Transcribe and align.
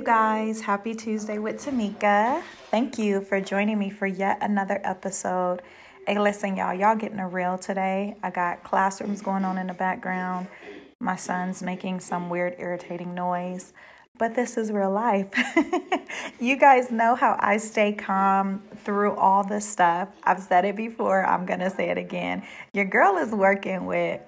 you 0.00 0.06
guys. 0.06 0.62
Happy 0.62 0.94
Tuesday 0.94 1.36
with 1.36 1.62
Tamika. 1.62 2.42
Thank 2.70 2.96
you 2.96 3.20
for 3.20 3.38
joining 3.38 3.78
me 3.78 3.90
for 3.90 4.06
yet 4.06 4.38
another 4.40 4.80
episode. 4.82 5.60
Hey, 6.06 6.18
listen, 6.18 6.56
y'all, 6.56 6.72
y'all 6.72 6.96
getting 6.96 7.18
a 7.18 7.28
real 7.28 7.58
today. 7.58 8.16
I 8.22 8.30
got 8.30 8.64
classrooms 8.64 9.20
going 9.20 9.44
on 9.44 9.58
in 9.58 9.66
the 9.66 9.74
background. 9.74 10.48
My 11.00 11.16
son's 11.16 11.62
making 11.62 12.00
some 12.00 12.30
weird, 12.30 12.56
irritating 12.58 13.14
noise, 13.14 13.74
but 14.16 14.34
this 14.34 14.56
is 14.56 14.72
real 14.72 14.90
life. 14.90 15.28
you 16.40 16.56
guys 16.56 16.90
know 16.90 17.14
how 17.14 17.36
I 17.38 17.58
stay 17.58 17.92
calm 17.92 18.62
through 18.84 19.14
all 19.16 19.44
this 19.44 19.68
stuff. 19.68 20.08
I've 20.22 20.40
said 20.40 20.64
it 20.64 20.76
before, 20.76 21.26
I'm 21.26 21.44
going 21.44 21.60
to 21.60 21.68
say 21.68 21.90
it 21.90 21.98
again. 21.98 22.42
Your 22.72 22.86
girl 22.86 23.18
is 23.18 23.32
working 23.32 23.84
with 23.84 24.22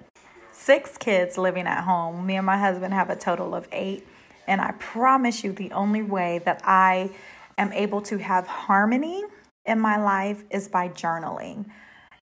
six 0.51 0.99
kids 0.99 1.35
living 1.35 1.65
at 1.65 1.83
home. 1.83 2.27
Me 2.27 2.35
and 2.35 2.45
my 2.45 2.59
husband 2.59 2.93
have 2.93 3.09
a 3.09 3.15
total 3.15 3.55
of 3.55 3.67
eight. 3.71 4.05
And 4.47 4.61
I 4.61 4.71
promise 4.73 5.43
you, 5.43 5.51
the 5.51 5.71
only 5.71 6.01
way 6.01 6.39
that 6.45 6.61
I 6.63 7.11
am 7.57 7.71
able 7.73 8.01
to 8.01 8.17
have 8.17 8.47
harmony 8.47 9.23
in 9.65 9.79
my 9.79 9.97
life 9.97 10.43
is 10.49 10.67
by 10.67 10.89
journaling. 10.89 11.65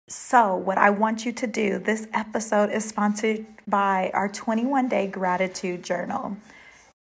So, 0.07 0.55
what 0.55 0.77
I 0.77 0.91
want 0.91 1.25
you 1.25 1.31
to 1.33 1.47
do, 1.47 1.79
this 1.79 2.07
episode 2.13 2.69
is 2.69 2.85
sponsored 2.85 3.45
by 3.67 4.11
our 4.13 4.29
21 4.29 4.87
day 4.87 5.07
gratitude 5.07 5.83
journal. 5.83 6.37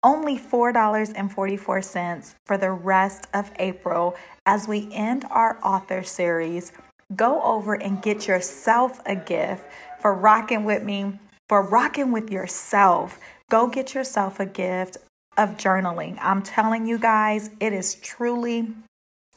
Only 0.01 0.39
$4.44 0.39 2.35
for 2.45 2.57
the 2.57 2.71
rest 2.71 3.27
of 3.33 3.51
April 3.59 4.15
as 4.45 4.67
we 4.67 4.89
end 4.93 5.25
our 5.29 5.59
author 5.63 6.03
series. 6.03 6.71
Go 7.15 7.41
over 7.43 7.73
and 7.75 8.01
get 8.01 8.27
yourself 8.27 9.01
a 9.05 9.15
gift 9.15 9.65
for 9.99 10.13
rocking 10.13 10.63
with 10.63 10.83
me, 10.83 11.19
for 11.47 11.61
rocking 11.61 12.11
with 12.11 12.31
yourself 12.31 13.19
Go 13.49 13.67
get 13.67 13.95
yourself 13.95 14.39
a 14.39 14.45
gift 14.45 14.97
of 15.35 15.57
journaling. 15.57 16.19
I'm 16.21 16.43
telling 16.43 16.85
you 16.85 16.99
guys, 16.99 17.49
it 17.59 17.73
is 17.73 17.95
truly 17.95 18.67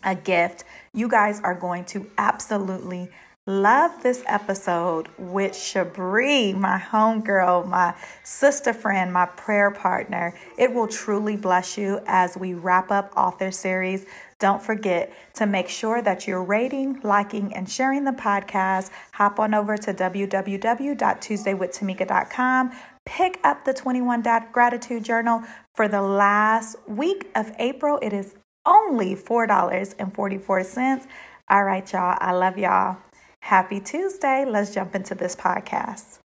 a 0.04 0.14
gift. 0.14 0.64
You 0.92 1.08
guys 1.08 1.40
are 1.40 1.54
going 1.54 1.86
to 1.86 2.10
absolutely 2.18 3.08
love 3.46 4.02
this 4.02 4.22
episode 4.26 5.08
with 5.18 5.52
Shabri, 5.52 6.54
my 6.54 6.78
homegirl, 6.78 7.66
my 7.66 7.94
sister 8.22 8.72
friend, 8.72 9.12
my 9.12 9.26
prayer 9.26 9.70
partner. 9.70 10.34
It 10.58 10.72
will 10.72 10.86
truly 10.86 11.36
bless 11.36 11.76
you 11.78 12.00
as 12.06 12.36
we 12.36 12.54
wrap 12.54 12.92
up 12.92 13.12
author 13.16 13.50
series. 13.50 14.06
Don't 14.38 14.62
forget 14.62 15.12
to 15.34 15.44
make 15.46 15.68
sure 15.68 16.00
that 16.02 16.28
you're 16.28 16.44
rating, 16.44 17.00
liking, 17.02 17.52
and 17.54 17.68
sharing 17.68 18.04
the 18.04 18.12
podcast. 18.12 18.90
Hop 19.12 19.40
on 19.40 19.54
over 19.54 19.76
to 19.76 19.94
www.tuesdaywithtamika.com 19.94 22.72
pick 23.04 23.40
up 23.44 23.64
the 23.64 23.74
21 23.74 24.22
Gratitude 24.52 25.04
Journal 25.04 25.42
for 25.74 25.88
the 25.88 26.02
last 26.02 26.76
week 26.86 27.30
of 27.34 27.52
April. 27.58 27.98
It 28.02 28.12
is 28.12 28.34
only 28.66 29.14
$4.44. 29.14 31.06
All 31.50 31.64
right, 31.64 31.92
y'all. 31.92 32.16
I 32.20 32.32
love 32.32 32.58
y'all. 32.58 32.96
Happy 33.40 33.80
Tuesday. 33.80 34.44
Let's 34.44 34.72
jump 34.72 34.94
into 34.94 35.14
this 35.14 35.34
podcast. 35.34 36.18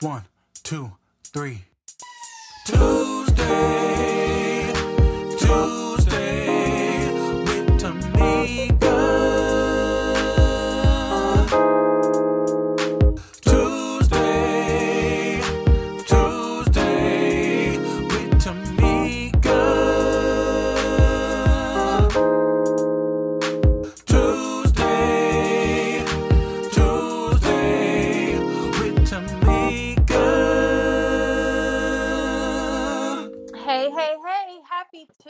One, 0.00 0.24
two, 0.64 0.92
three. 1.24 1.64
Tuesday, 2.66 3.81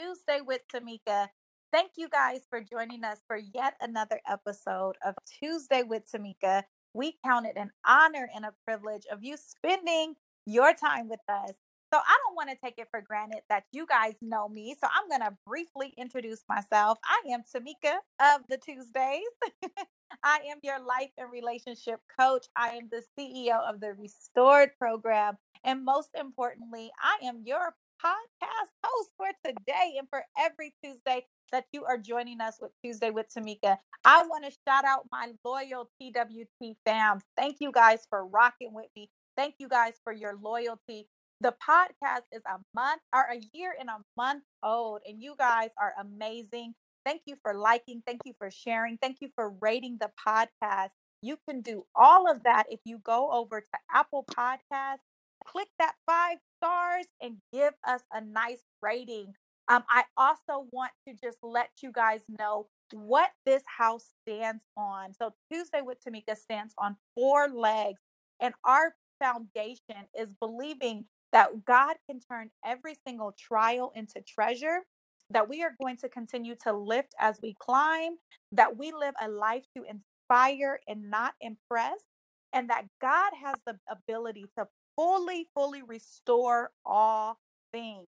Tuesday 0.03 0.41
with 0.45 0.61
Tamika. 0.73 1.27
Thank 1.71 1.91
you 1.97 2.09
guys 2.09 2.41
for 2.49 2.59
joining 2.61 3.03
us 3.03 3.19
for 3.25 3.37
yet 3.37 3.75
another 3.79 4.19
episode 4.29 4.95
of 5.05 5.15
Tuesday 5.39 5.83
with 5.83 6.03
Tamika. 6.11 6.63
We 6.93 7.15
count 7.25 7.45
it 7.45 7.55
an 7.55 7.71
honor 7.87 8.29
and 8.35 8.43
a 8.43 8.53
privilege 8.65 9.03
of 9.11 9.23
you 9.23 9.37
spending 9.37 10.15
your 10.45 10.73
time 10.73 11.07
with 11.07 11.21
us. 11.29 11.53
So 11.93 11.99
I 11.99 12.17
don't 12.25 12.35
want 12.35 12.49
to 12.49 12.57
take 12.61 12.79
it 12.79 12.87
for 12.91 13.01
granted 13.01 13.41
that 13.49 13.63
you 13.71 13.85
guys 13.85 14.15
know 14.21 14.49
me. 14.49 14.75
So 14.81 14.87
I'm 14.93 15.07
going 15.07 15.29
to 15.29 15.37
briefly 15.47 15.93
introduce 15.97 16.43
myself. 16.49 16.97
I 17.05 17.31
am 17.31 17.43
Tamika 17.43 17.97
of 18.19 18.41
the 18.49 18.57
Tuesdays. 18.57 19.21
I 20.23 20.39
am 20.51 20.57
your 20.63 20.79
life 20.79 21.11
and 21.17 21.31
relationship 21.31 21.99
coach. 22.19 22.45
I 22.57 22.69
am 22.71 22.89
the 22.91 23.03
CEO 23.17 23.57
of 23.69 23.79
the 23.79 23.93
Restored 23.93 24.71
program. 24.77 25.37
And 25.63 25.85
most 25.85 26.09
importantly, 26.19 26.91
I 27.01 27.25
am 27.25 27.43
your 27.45 27.73
podcast 28.03 28.69
host 28.85 29.09
for 29.17 29.27
today 29.45 29.95
and 29.97 30.07
for 30.09 30.23
every 30.39 30.73
Tuesday 30.83 31.25
that 31.51 31.65
you 31.71 31.83
are 31.85 31.97
joining 31.97 32.41
us 32.41 32.57
with 32.61 32.71
Tuesday 32.83 33.09
with 33.09 33.27
Tamika. 33.33 33.77
I 34.05 34.25
want 34.27 34.45
to 34.45 34.51
shout 34.67 34.85
out 34.85 35.07
my 35.11 35.31
loyal 35.43 35.89
TWT 35.99 36.75
fam. 36.85 37.19
Thank 37.37 37.57
you 37.59 37.71
guys 37.71 38.05
for 38.09 38.25
rocking 38.25 38.73
with 38.73 38.87
me. 38.95 39.09
Thank 39.37 39.55
you 39.59 39.67
guys 39.67 39.93
for 40.03 40.13
your 40.13 40.35
loyalty. 40.41 41.07
The 41.41 41.53
podcast 41.67 42.23
is 42.31 42.41
a 42.45 42.59
month 42.75 43.01
or 43.13 43.21
a 43.31 43.41
year 43.53 43.75
and 43.79 43.89
a 43.89 43.97
month 44.15 44.43
old, 44.63 45.01
and 45.05 45.21
you 45.21 45.35
guys 45.37 45.71
are 45.79 45.93
amazing. 45.99 46.73
Thank 47.05 47.23
you 47.25 47.35
for 47.41 47.53
liking. 47.53 48.01
Thank 48.05 48.21
you 48.25 48.33
for 48.37 48.49
sharing. 48.49 48.97
Thank 48.97 49.17
you 49.21 49.29
for 49.35 49.53
rating 49.61 49.97
the 49.99 50.09
podcast. 50.25 50.91
You 51.21 51.37
can 51.47 51.61
do 51.61 51.85
all 51.95 52.29
of 52.29 52.43
that 52.43 52.65
if 52.69 52.79
you 52.85 52.99
go 52.99 53.31
over 53.31 53.61
to 53.61 53.77
Apple 53.93 54.25
Podcasts, 54.37 54.99
click 55.45 55.67
that 55.79 55.95
five 56.05 56.37
stars, 56.57 57.05
and 57.21 57.37
give 57.51 57.73
us 57.85 58.01
a 58.13 58.21
nice 58.21 58.63
rating. 58.81 59.33
Um, 59.69 59.83
I 59.89 60.03
also 60.17 60.67
want 60.71 60.91
to 61.07 61.13
just 61.13 61.37
let 61.41 61.69
you 61.81 61.91
guys 61.91 62.21
know 62.39 62.67
what 62.91 63.31
this 63.45 63.63
house 63.77 64.11
stands 64.21 64.63
on. 64.77 65.13
So, 65.13 65.33
Tuesday 65.51 65.81
with 65.81 65.97
Tamika 66.03 66.37
stands 66.37 66.73
on 66.77 66.97
four 67.15 67.47
legs, 67.49 68.01
and 68.39 68.53
our 68.65 68.95
foundation 69.19 70.07
is 70.19 70.33
believing 70.39 71.05
that 71.31 71.65
God 71.65 71.95
can 72.09 72.19
turn 72.19 72.51
every 72.65 72.95
single 73.07 73.33
trial 73.37 73.91
into 73.95 74.21
treasure, 74.21 74.79
that 75.29 75.49
we 75.49 75.63
are 75.63 75.75
going 75.81 75.97
to 75.97 76.09
continue 76.09 76.55
to 76.63 76.73
lift 76.73 77.13
as 77.19 77.39
we 77.41 77.55
climb, 77.59 78.17
that 78.51 78.77
we 78.77 78.91
live 78.91 79.15
a 79.21 79.27
life 79.29 79.63
to 79.75 79.83
inspire 79.83 80.79
and 80.87 81.09
not 81.09 81.33
impress, 81.41 81.99
and 82.53 82.69
that 82.69 82.85
God 83.01 83.31
has 83.43 83.55
the 83.65 83.79
ability 83.89 84.45
to 84.57 84.67
fully, 84.95 85.47
fully 85.53 85.81
restore 85.81 86.71
all 86.85 87.39
things. 87.71 88.07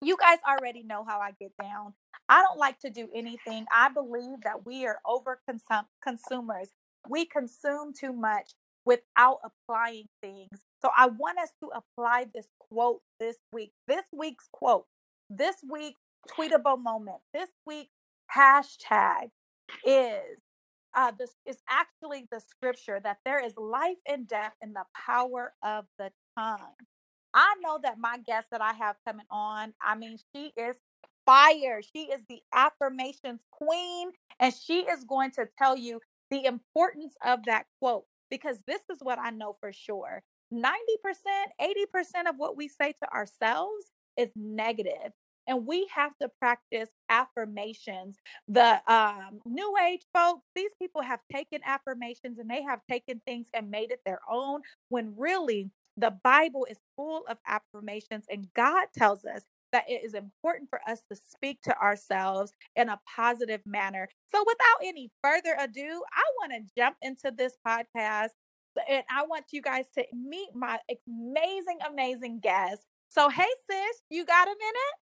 You 0.00 0.16
guys 0.16 0.38
already 0.48 0.82
know 0.82 1.04
how 1.04 1.18
I 1.20 1.32
get 1.40 1.52
down. 1.60 1.94
I 2.28 2.42
don't 2.42 2.58
like 2.58 2.78
to 2.80 2.90
do 2.90 3.08
anything. 3.14 3.66
I 3.74 3.88
believe 3.88 4.42
that 4.44 4.64
we 4.64 4.86
are 4.86 4.98
over 5.06 5.40
consumers. 6.02 6.68
We 7.08 7.24
consume 7.24 7.92
too 7.98 8.12
much 8.12 8.52
without 8.84 9.38
applying 9.44 10.06
things. 10.22 10.60
So 10.82 10.90
I 10.96 11.06
want 11.06 11.38
us 11.38 11.50
to 11.60 11.70
apply 11.74 12.26
this 12.34 12.46
quote 12.58 13.00
this 13.18 13.36
week. 13.52 13.72
This 13.86 14.04
week's 14.12 14.48
quote, 14.52 14.86
this 15.28 15.56
week's 15.68 16.00
tweetable 16.30 16.82
moment, 16.82 17.18
this 17.34 17.50
week's 17.66 17.90
hashtag 18.34 19.30
is 19.84 20.38
uh, 20.94 21.12
this 21.18 21.30
is 21.46 21.58
actually 21.68 22.26
the 22.30 22.40
scripture 22.40 23.00
that 23.02 23.18
there 23.24 23.44
is 23.44 23.56
life 23.56 23.98
and 24.06 24.26
death 24.26 24.52
in 24.62 24.72
the 24.72 24.84
power 24.94 25.52
of 25.62 25.84
the 25.98 26.10
tongue. 26.38 26.58
I 27.34 27.54
know 27.60 27.78
that 27.82 27.98
my 27.98 28.18
guest 28.18 28.48
that 28.50 28.62
I 28.62 28.72
have 28.72 28.96
coming 29.06 29.26
on, 29.30 29.74
I 29.82 29.94
mean, 29.94 30.18
she 30.34 30.52
is 30.56 30.76
fire. 31.26 31.82
She 31.94 32.04
is 32.04 32.22
the 32.28 32.40
affirmations 32.54 33.42
queen, 33.50 34.10
and 34.40 34.54
she 34.54 34.80
is 34.80 35.04
going 35.04 35.30
to 35.32 35.46
tell 35.58 35.76
you 35.76 36.00
the 36.30 36.46
importance 36.46 37.14
of 37.24 37.40
that 37.44 37.66
quote 37.80 38.04
because 38.30 38.58
this 38.66 38.80
is 38.90 38.98
what 39.00 39.18
I 39.18 39.30
know 39.30 39.56
for 39.60 39.72
sure 39.72 40.22
90%, 40.52 40.62
80% 41.60 42.28
of 42.28 42.36
what 42.36 42.56
we 42.56 42.68
say 42.68 42.92
to 43.02 43.12
ourselves 43.12 43.92
is 44.16 44.30
negative 44.34 45.12
and 45.48 45.66
we 45.66 45.88
have 45.94 46.12
to 46.22 46.28
practice 46.38 46.90
affirmations 47.08 48.16
the 48.48 48.80
um, 48.92 49.40
new 49.44 49.74
age 49.88 50.02
folks 50.14 50.42
these 50.54 50.70
people 50.80 51.02
have 51.02 51.20
taken 51.32 51.60
affirmations 51.66 52.38
and 52.38 52.48
they 52.50 52.62
have 52.62 52.80
taken 52.88 53.20
things 53.26 53.48
and 53.54 53.70
made 53.70 53.90
it 53.90 54.00
their 54.06 54.20
own 54.30 54.60
when 54.90 55.14
really 55.16 55.70
the 55.96 56.14
bible 56.22 56.66
is 56.70 56.78
full 56.96 57.24
of 57.28 57.38
affirmations 57.46 58.24
and 58.30 58.48
god 58.54 58.86
tells 58.96 59.24
us 59.24 59.42
that 59.72 59.84
it 59.88 60.02
is 60.04 60.14
important 60.14 60.70
for 60.70 60.80
us 60.88 61.02
to 61.10 61.16
speak 61.16 61.60
to 61.62 61.76
ourselves 61.78 62.52
in 62.76 62.88
a 62.88 63.00
positive 63.16 63.60
manner 63.66 64.08
so 64.32 64.44
without 64.46 64.86
any 64.86 65.10
further 65.22 65.56
ado 65.60 66.02
i 66.14 66.22
want 66.40 66.52
to 66.52 66.74
jump 66.76 66.96
into 67.02 67.32
this 67.36 67.54
podcast 67.66 68.30
and 68.88 69.04
I 69.10 69.24
want 69.26 69.46
you 69.52 69.62
guys 69.62 69.86
to 69.96 70.04
meet 70.12 70.50
my 70.54 70.78
amazing, 71.08 71.78
amazing 71.88 72.40
guest. 72.40 72.82
So, 73.08 73.28
hey, 73.28 73.48
sis, 73.70 74.02
you 74.10 74.24
got 74.24 74.46
a 74.46 74.50
minute? 74.50 75.07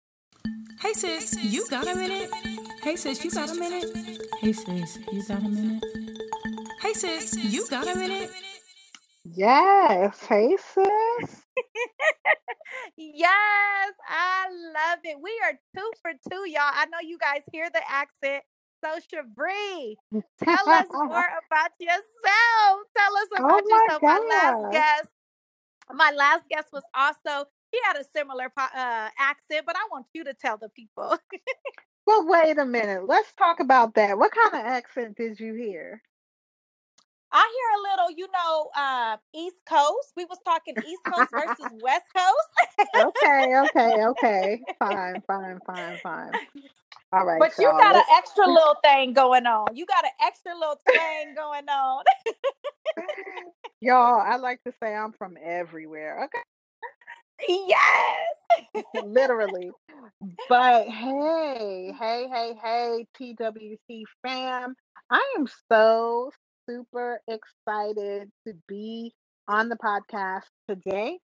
Hey 0.81 0.93
sis, 0.93 1.35
you 1.43 1.67
got 1.69 1.87
a 1.87 1.95
minute? 1.95 2.31
Hey 2.83 2.95
sis, 2.97 3.23
you 3.25 3.31
got 3.31 3.49
a 3.51 3.55
minute? 3.55 3.85
Hey 4.41 4.53
sis, 4.53 4.99
you 5.11 5.23
got 5.27 5.39
a 5.43 5.49
minute? 5.49 5.83
Hey 6.81 6.93
sis, 6.93 7.35
you 7.37 7.67
got 7.69 7.87
a 7.87 7.95
minute? 7.95 8.31
Yes. 9.25 10.25
Hey, 10.27 10.57
sis. 10.57 11.43
Yes, 12.97 13.93
I 14.09 14.47
love 14.51 14.99
it. 15.05 15.17
We 15.21 15.31
are 15.45 15.53
two 15.75 15.91
for 16.01 16.11
two, 16.29 16.49
y'all. 16.49 16.61
I 16.73 16.85
know 16.87 16.99
you 17.01 17.17
guys 17.19 17.43
hear 17.51 17.69
the 17.73 17.81
accent. 17.89 18.43
So, 18.83 18.89
Shabri, 18.99 19.97
tell 20.43 20.69
us 20.69 20.87
more 21.03 21.25
about 21.47 21.71
yourself. 21.79 22.81
Tell 22.97 23.17
us 23.17 23.29
Oh 23.39 23.43
about 23.43 23.65
my 23.69 23.89
yourself. 23.89 24.03
My 24.03 24.19
last 24.29 24.59
God. 24.65 24.71
guest, 24.71 25.09
my 25.93 26.11
last 26.11 26.49
guest 26.49 26.69
was 26.73 26.83
also 26.95 27.45
he 27.71 27.79
had 27.85 27.97
a 27.97 28.03
similar 28.15 28.51
uh, 28.57 29.09
accent, 29.19 29.63
but 29.65 29.75
I 29.75 29.87
want 29.91 30.07
you 30.13 30.23
to 30.25 30.33
tell 30.33 30.57
the 30.57 30.69
people. 30.69 31.17
Well, 32.07 32.27
wait 32.27 32.57
a 32.57 32.65
minute. 32.65 33.07
Let's 33.07 33.33
talk 33.33 33.59
about 33.59 33.95
that. 33.95 34.17
What 34.17 34.31
kind 34.33 34.53
of 34.55 34.61
accent 34.71 35.17
did 35.17 35.39
you 35.39 35.53
hear? 35.53 36.01
I 37.31 37.39
hear 37.57 37.79
a 37.79 37.81
little, 38.03 38.17
you 38.17 38.27
know, 38.33 38.69
uh, 38.75 39.17
East 39.35 39.61
Coast. 39.69 40.13
We 40.17 40.25
was 40.25 40.39
talking 40.45 40.75
East 40.85 41.03
Coast 41.11 41.31
versus 41.33 41.71
West 41.81 42.05
Coast. 42.15 42.89
Okay, 42.95 43.53
okay, 43.65 44.05
okay. 44.05 44.61
Fine, 44.79 45.23
fine, 45.27 45.59
fine, 45.65 45.99
fine. 46.03 46.31
All 47.13 47.25
right, 47.25 47.39
But 47.39 47.53
you 47.59 47.65
y'all. 47.65 47.79
got 47.79 47.95
an 47.95 48.03
extra 48.17 48.47
little 48.47 48.75
thing 48.83 49.13
going 49.13 49.45
on. 49.45 49.75
You 49.75 49.85
got 49.85 50.05
an 50.05 50.11
extra 50.25 50.53
little 50.55 50.79
thing 50.85 51.35
going 51.35 51.69
on. 51.69 52.03
y'all, 53.81 54.21
I 54.21 54.37
like 54.37 54.63
to 54.65 54.73
say 54.81 54.95
I'm 54.95 55.13
from 55.13 55.37
everywhere. 55.43 56.25
Okay. 56.25 56.50
Yes. 57.47 58.35
literally. 58.95 59.71
But 60.49 60.87
hey, 60.89 61.93
hey, 61.99 62.27
hey, 62.31 62.55
hey, 62.63 63.07
TWT 63.17 64.05
fam. 64.25 64.75
I 65.11 65.35
am 65.37 65.47
so 65.71 66.31
super 66.69 67.21
excited 67.27 68.31
to 68.47 68.53
be 68.67 69.13
on 69.47 69.69
the 69.69 69.77
podcast 69.77 70.43
today. 70.69 71.19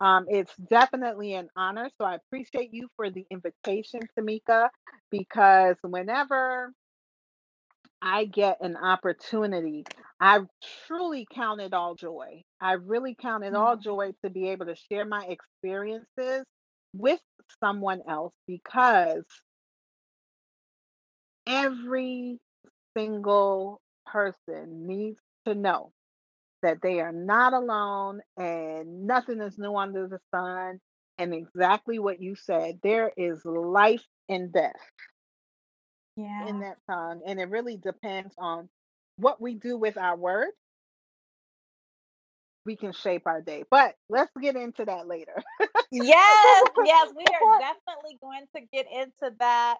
Um, 0.00 0.26
it's 0.28 0.52
definitely 0.70 1.34
an 1.34 1.48
honor. 1.56 1.90
So 1.98 2.04
I 2.06 2.16
appreciate 2.16 2.74
you 2.74 2.88
for 2.96 3.10
the 3.10 3.24
invitation, 3.30 4.00
Tamika, 4.18 4.68
because 5.10 5.76
whenever 5.82 6.72
I 8.02 8.24
get 8.24 8.58
an 8.60 8.76
opportunity, 8.76 9.84
I 10.20 10.40
truly 10.86 11.26
count 11.32 11.60
it 11.60 11.72
all 11.72 11.94
joy. 11.94 12.42
I 12.60 12.72
really 12.72 13.14
count 13.14 13.44
it 13.44 13.54
all 13.54 13.76
mm-hmm. 13.76 13.82
joy 13.82 14.12
to 14.24 14.30
be 14.30 14.48
able 14.48 14.66
to 14.66 14.74
share 14.90 15.04
my 15.04 15.24
experiences 15.26 16.44
with 16.94 17.20
someone 17.60 18.02
else 18.08 18.34
because 18.46 19.24
every 21.46 22.38
single 22.96 23.80
person 24.06 24.86
needs 24.86 25.20
to 25.46 25.54
know 25.54 25.92
that 26.62 26.78
they 26.82 27.00
are 27.00 27.12
not 27.12 27.52
alone 27.52 28.20
and 28.36 29.06
nothing 29.06 29.40
is 29.40 29.58
new 29.58 29.76
under 29.76 30.08
the 30.08 30.18
sun. 30.34 30.80
And 31.18 31.34
exactly 31.34 31.98
what 31.98 32.20
you 32.20 32.34
said, 32.34 32.80
there 32.82 33.12
is 33.16 33.44
life 33.44 34.04
and 34.28 34.52
death 34.52 34.72
Yeah. 36.16 36.48
in 36.48 36.60
that 36.60 36.78
tongue, 36.90 37.22
and 37.26 37.40
it 37.40 37.48
really 37.48 37.76
depends 37.76 38.34
on 38.38 38.68
what 39.16 39.40
we 39.40 39.54
do 39.54 39.76
with 39.76 39.96
our 39.96 40.16
words. 40.16 40.52
We 42.64 42.76
can 42.76 42.92
shape 42.92 43.22
our 43.26 43.40
day, 43.42 43.64
but 43.70 43.96
let's 44.08 44.30
get 44.40 44.56
into 44.56 44.84
that 44.84 45.08
later. 45.08 45.42
Yes, 45.90 46.68
yes, 46.84 47.10
we 47.16 47.32
are 47.34 47.46
definitely 47.58 48.18
going 48.22 48.46
to 48.56 48.62
get 48.72 48.86
into 48.92 49.34
that. 49.40 49.78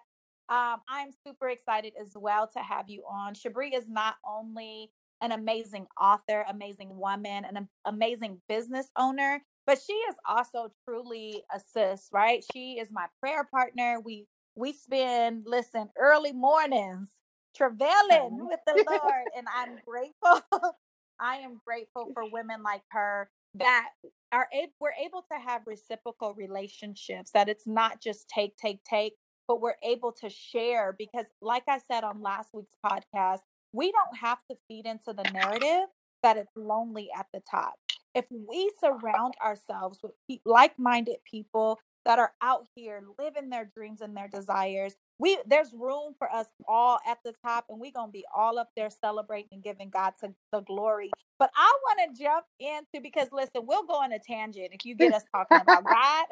Um, 0.49 0.81
I'm 0.89 1.11
super 1.25 1.49
excited 1.49 1.93
as 2.01 2.13
well 2.15 2.49
to 2.55 2.59
have 2.59 2.89
you 2.89 3.03
on. 3.09 3.35
Shabri 3.35 3.75
is 3.75 3.89
not 3.89 4.15
only 4.27 4.91
an 5.21 5.31
amazing 5.31 5.87
author, 6.01 6.45
amazing 6.49 6.97
woman, 6.97 7.45
and 7.45 7.57
an 7.57 7.69
amazing 7.85 8.41
business 8.49 8.87
owner, 8.97 9.41
but 9.65 9.79
she 9.85 9.93
is 9.93 10.15
also 10.27 10.71
truly 10.85 11.43
a 11.55 11.59
sis, 11.59 12.09
right? 12.11 12.43
She 12.53 12.79
is 12.79 12.89
my 12.91 13.07
prayer 13.21 13.45
partner. 13.45 13.99
We 14.03 14.27
we 14.55 14.73
spend 14.73 15.43
listen 15.47 15.89
early 15.97 16.33
mornings 16.33 17.09
travailing 17.55 18.47
with 18.47 18.59
the 18.65 18.83
Lord, 18.87 19.27
and 19.37 19.47
I'm 19.55 19.77
grateful. 19.85 20.41
I 21.19 21.37
am 21.37 21.61
grateful 21.65 22.09
for 22.13 22.23
women 22.31 22.63
like 22.63 22.81
her 22.91 23.29
that 23.55 23.89
are 24.31 24.47
able 24.51 24.73
we're 24.79 24.93
able 25.03 25.23
to 25.31 25.37
have 25.37 25.61
reciprocal 25.65 26.33
relationships 26.33 27.31
that 27.31 27.47
it's 27.47 27.67
not 27.67 28.01
just 28.01 28.27
take 28.27 28.57
take 28.57 28.83
take 28.83 29.13
but 29.47 29.61
we're 29.61 29.75
able 29.83 30.11
to 30.11 30.29
share 30.29 30.95
because 30.97 31.27
like 31.41 31.63
i 31.67 31.77
said 31.77 32.03
on 32.03 32.21
last 32.21 32.49
week's 32.53 32.75
podcast 32.83 33.39
we 33.71 33.91
don't 33.91 34.17
have 34.19 34.39
to 34.49 34.57
feed 34.67 34.85
into 34.85 35.13
the 35.13 35.29
narrative 35.31 35.87
that 36.23 36.37
it's 36.37 36.51
lonely 36.55 37.09
at 37.17 37.27
the 37.31 37.41
top 37.49 37.75
if 38.15 38.25
we 38.31 38.71
surround 38.79 39.35
ourselves 39.43 39.99
with 40.01 40.13
pe- 40.27 40.39
like-minded 40.45 41.17
people 41.29 41.79
that 42.05 42.19
are 42.19 42.33
out 42.41 42.65
here 42.75 43.01
living 43.19 43.49
their 43.49 43.65
dreams 43.75 44.01
and 44.01 44.15
their 44.15 44.27
desires. 44.27 44.95
We 45.19 45.37
there's 45.45 45.73
room 45.73 46.15
for 46.17 46.31
us 46.33 46.47
all 46.67 46.99
at 47.07 47.19
the 47.23 47.33
top 47.45 47.65
and 47.69 47.79
we're 47.79 47.91
gonna 47.91 48.11
be 48.11 48.25
all 48.35 48.59
up 48.59 48.69
there 48.75 48.89
celebrating 48.89 49.49
and 49.53 49.63
giving 49.63 49.89
god 49.89 50.13
to 50.21 50.33
the 50.51 50.61
glory. 50.61 51.11
But 51.39 51.51
i 51.55 51.73
want 51.83 52.15
to 52.15 52.23
jump 52.23 52.45
into 52.59 53.01
because 53.01 53.29
listen 53.31 53.65
we'll 53.65 53.85
go 53.85 53.95
on 53.95 54.11
a 54.13 54.19
tangent 54.19 54.69
if 54.71 54.85
you 54.85 54.95
get 54.95 55.13
us 55.13 55.23
talking 55.33 55.59
about 55.59 55.87
god. 55.89 56.25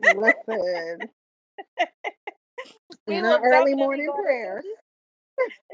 Listen, 0.00 1.10
We 3.06 3.16
in 3.16 3.24
our 3.26 3.40
early 3.42 3.74
morning 3.74 4.06
go 4.06 4.12
on 4.12 4.20
a 4.20 4.22
prayers, 4.24 4.64
tangent. 4.64 4.78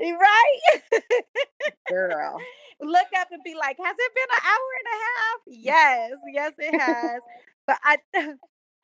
Eh, 0.01 0.13
right? 0.13 1.03
Girl. 1.89 2.49
look 2.81 3.07
up 3.19 3.29
and 3.33 3.43
be 3.45 3.55
like 3.55 3.77
has 3.83 3.97
it 3.99 4.13
been 4.15 4.37
an 4.37 4.43
hour 4.45 4.71
and 4.81 4.89
a 4.89 4.99
half? 5.05 5.41
Yes 5.47 6.13
yes 6.33 6.53
it 6.59 6.75
has. 6.79 7.23
But 7.67 7.79
i 7.85 7.97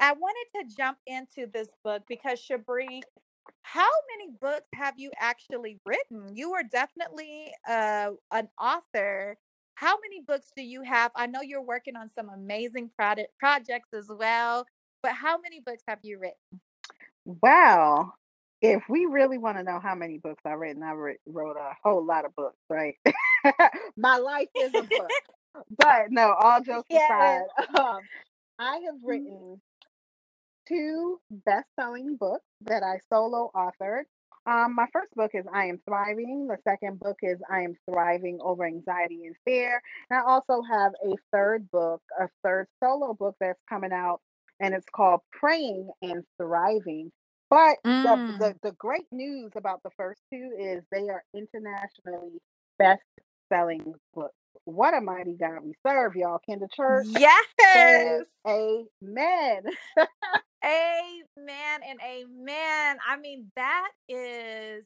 i 0.03 0.13
wanted 0.15 0.47
to 0.71 0.77
jump 0.77 0.99
into 1.09 1.51
this 1.55 1.71
book 1.85 2.03
because 2.09 2.41
shabri 2.41 3.03
how 3.63 3.91
many 4.19 4.33
books 4.41 4.69
have 4.75 4.95
you 4.99 5.11
actually 5.21 5.79
written 5.87 6.37
you 6.37 6.53
are 6.55 6.65
definitely 6.65 7.53
uh, 7.69 8.11
an 8.33 8.49
author 8.61 9.37
how 9.77 9.97
many 10.09 10.23
books 10.27 10.53
do 10.57 10.63
you 10.65 10.83
have 10.85 11.13
i 11.17 11.27
know 11.27 11.43
you're 11.43 11.63
working 11.63 11.97
on 11.97 12.11
some 12.11 12.31
amazing 12.31 12.91
product 12.97 13.31
projects 13.41 13.91
as 13.95 14.09
well 14.11 14.67
but 15.03 15.13
how 15.15 15.39
many 15.41 15.61
books 15.61 15.85
have 15.89 16.01
you 16.05 16.19
written 16.21 16.61
Wow. 17.27 18.13
If 18.63 18.85
we 18.89 19.07
really 19.07 19.39
want 19.39 19.59
to 19.59 19.65
know 19.65 19.81
how 19.83 19.95
many 19.95 20.19
books 20.19 20.43
I've 20.47 20.59
written, 20.59 20.83
I 20.85 20.93
wrote 21.27 21.57
a 21.59 21.73
whole 21.85 22.05
lot 22.05 22.25
of 22.27 22.35
books, 22.37 22.59
right? 22.71 22.97
My 23.97 24.19
life 24.19 24.49
is 24.57 24.75
a 24.77 24.85
book. 24.85 25.15
But 25.79 26.11
no, 26.11 26.35
all 26.41 26.63
jokes 26.63 26.87
Yes. 26.91 27.11
aside, 27.11 27.45
um, 27.79 28.01
I 28.59 28.81
have 28.87 28.97
written 29.05 29.61
two 30.73 31.21
best-selling 31.47 32.17
books 32.17 32.47
that 32.63 32.85
I 32.85 33.01
solo 33.13 33.53
authored. 33.57 34.05
Um, 34.47 34.77
my 34.77 34.87
first 34.93 35.15
book 35.17 35.33
is 35.35 35.47
I 35.55 35.67
Am 35.67 35.81
Thriving. 35.89 36.49
The 36.49 36.59
second 36.69 37.01
book 37.01 37.19
is 37.23 37.39
I 37.51 37.63
Am 37.63 37.77
Thriving 37.91 38.41
Over 38.43 38.67
Anxiety 38.67 39.27
and 39.27 39.37
Fear. 39.47 39.83
And 40.11 40.21
I 40.21 40.25
also 40.25 40.63
have 40.63 40.93
a 41.07 41.17
third 41.33 41.71
book, 41.73 42.03
a 42.21 42.29
third 42.45 42.69
solo 42.83 43.15
book 43.15 43.37
that's 43.41 43.61
coming 43.69 43.93
out, 43.93 44.21
and 44.61 44.75
it's 44.75 44.89
called 44.95 45.21
Praying 45.33 45.91
and 46.03 46.25
Thriving. 46.39 47.13
But 47.51 47.79
the, 48.03 48.19
Mm. 48.27 48.39
the, 48.39 48.57
the 48.65 48.73
great 48.75 49.07
news 49.13 49.53
about 49.57 49.83
the 49.85 49.91
first 49.99 50.23
two 50.33 50.53
is 50.59 50.85
they 50.93 51.09
are 51.11 51.25
internationally 51.35 52.41
best-selling 52.81 53.95
books. 54.15 54.35
What 54.67 54.95
a 54.95 55.03
mighty 55.03 55.35
God 55.35 55.61
we 55.65 55.75
serve, 55.87 56.17
y'all. 56.17 56.41
Can 56.49 56.61
the 56.61 56.69
church 56.75 57.09
yes 57.75 58.27
amen? 58.49 59.63
Amen 60.65 61.81
and 61.89 62.01
amen. 62.05 62.99
I 63.07 63.17
mean, 63.21 63.51
that 63.57 63.91
is 64.09 64.85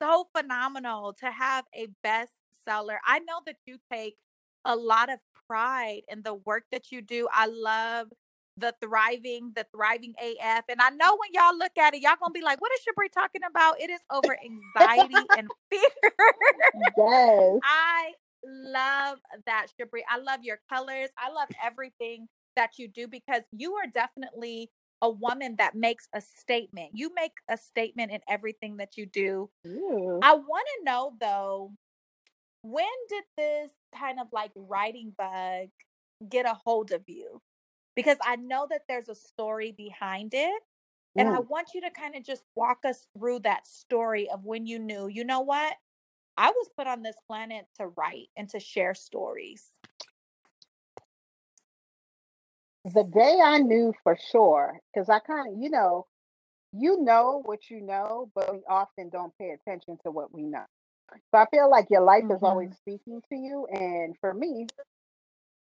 so 0.00 0.28
phenomenal 0.36 1.14
to 1.20 1.30
have 1.30 1.64
a 1.74 1.88
bestseller. 2.04 2.98
I 3.06 3.18
know 3.20 3.40
that 3.46 3.56
you 3.66 3.78
take 3.92 4.16
a 4.64 4.76
lot 4.76 5.12
of 5.12 5.18
pride 5.48 6.02
in 6.08 6.22
the 6.22 6.34
work 6.34 6.64
that 6.72 6.92
you 6.92 7.02
do. 7.02 7.28
I 7.32 7.46
love 7.46 8.08
the 8.56 8.74
thriving, 8.82 9.52
the 9.56 9.66
thriving 9.74 10.14
AF. 10.20 10.64
And 10.68 10.80
I 10.80 10.90
know 10.90 11.16
when 11.16 11.30
y'all 11.32 11.56
look 11.56 11.76
at 11.78 11.94
it, 11.94 12.02
y'all 12.02 12.16
gonna 12.20 12.32
be 12.32 12.42
like, 12.42 12.60
what 12.60 12.72
is 12.72 12.80
Shabri 12.80 13.12
talking 13.12 13.42
about? 13.48 13.80
It 13.80 13.90
is 13.90 14.00
over 14.12 14.36
anxiety 14.44 15.30
and 15.36 15.48
fear. 15.70 16.32
Yes. 16.96 17.60
I 17.64 18.12
love 18.44 19.18
that, 19.46 19.68
Shabri. 19.80 20.00
I 20.10 20.18
love 20.18 20.40
your 20.42 20.60
colors. 20.68 21.10
I 21.18 21.32
love 21.32 21.48
everything 21.64 22.28
that 22.56 22.72
you 22.78 22.88
do 22.88 23.06
because 23.08 23.42
you 23.52 23.74
are 23.74 23.86
definitely 23.86 24.70
a 25.02 25.10
woman 25.10 25.56
that 25.58 25.74
makes 25.74 26.08
a 26.12 26.20
statement. 26.20 26.90
You 26.94 27.12
make 27.14 27.32
a 27.48 27.56
statement 27.56 28.12
in 28.12 28.20
everything 28.28 28.78
that 28.78 28.96
you 28.96 29.06
do. 29.06 29.50
Ooh. 29.66 30.20
I 30.22 30.34
want 30.34 30.66
to 30.78 30.84
know 30.84 31.14
though, 31.20 31.72
when 32.62 32.86
did 33.08 33.24
this 33.36 33.70
kind 33.96 34.18
of 34.20 34.26
like 34.32 34.50
writing 34.54 35.14
bug 35.16 35.68
get 36.28 36.46
a 36.46 36.54
hold 36.54 36.90
of 36.92 37.02
you? 37.06 37.40
because 37.98 38.18
I 38.22 38.36
know 38.36 38.64
that 38.70 38.82
there's 38.86 39.08
a 39.08 39.14
story 39.16 39.72
behind 39.72 40.32
it. 40.32 40.62
And 41.16 41.28
I 41.28 41.40
want 41.40 41.70
you 41.74 41.80
to 41.80 41.90
kind 41.90 42.14
of 42.14 42.24
just 42.24 42.44
walk 42.54 42.84
us 42.84 43.08
through 43.12 43.40
that 43.40 43.66
story 43.66 44.30
of 44.30 44.44
when 44.44 44.66
you 44.66 44.78
knew, 44.78 45.08
you 45.08 45.24
know 45.24 45.40
what? 45.40 45.74
I 46.36 46.50
was 46.50 46.70
put 46.76 46.86
on 46.86 47.02
this 47.02 47.16
planet 47.26 47.64
to 47.78 47.88
write 47.88 48.28
and 48.36 48.48
to 48.50 48.60
share 48.60 48.94
stories. 48.94 49.66
The 52.84 53.04
day 53.04 53.38
I 53.44 53.58
knew 53.60 53.94
for 54.04 54.16
sure, 54.32 54.80
because 54.94 55.08
I 55.10 55.20
kind 55.20 55.54
of, 55.54 55.62
you 55.62 55.70
know, 55.70 56.06
you 56.72 57.02
know 57.02 57.42
what 57.44 57.70
you 57.70 57.80
know, 57.82 58.30
but 58.34 58.52
we 58.52 58.60
often 58.68 59.10
don't 59.10 59.32
pay 59.38 59.50
attention 59.50 59.98
to 60.04 60.10
what 60.12 60.34
we 60.34 60.42
know. 60.44 60.64
So 61.32 61.38
I 61.40 61.46
feel 61.50 61.70
like 61.70 61.88
your 61.90 62.02
life 62.02 62.24
is 62.30 62.42
always 62.42 62.70
Mhm. 62.70 62.76
speaking 62.76 63.22
to 63.30 63.36
you. 63.36 63.66
And 63.66 64.18
for 64.20 64.34
me, 64.34 64.68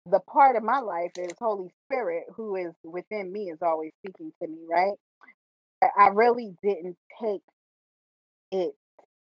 the 0.06 0.20
part 0.20 0.56
of 0.56 0.62
my 0.64 0.80
life 0.80 1.12
is 1.18 1.32
Holy 1.38 1.70
Spirit, 1.86 2.24
who 2.34 2.56
is 2.56 2.74
within 2.84 3.32
me, 3.32 3.50
is 3.50 3.62
always 3.62 3.92
speaking 4.04 4.32
to 4.42 4.48
me, 4.48 4.64
right? 4.66 4.98
I 5.96 6.08
really 6.08 6.56
didn't 6.62 6.98
take 7.20 7.42
it 8.52 8.76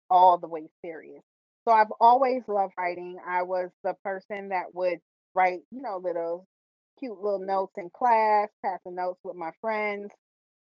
all 0.09 0.37
the 0.39 0.47
way 0.47 0.69
serious. 0.83 1.23
So 1.67 1.73
I've 1.73 1.91
always 2.01 2.43
loved 2.47 2.73
writing. 2.77 3.19
I 3.27 3.43
was 3.43 3.71
the 3.83 3.95
person 4.03 4.49
that 4.49 4.73
would 4.73 4.99
write, 5.35 5.61
you 5.71 5.81
know, 5.81 5.97
little 5.97 6.47
cute 6.99 7.19
little 7.21 7.39
notes 7.39 7.73
in 7.77 7.89
class, 7.91 8.49
passing 8.63 8.95
notes 8.95 9.19
with 9.23 9.35
my 9.37 9.51
friends 9.61 10.11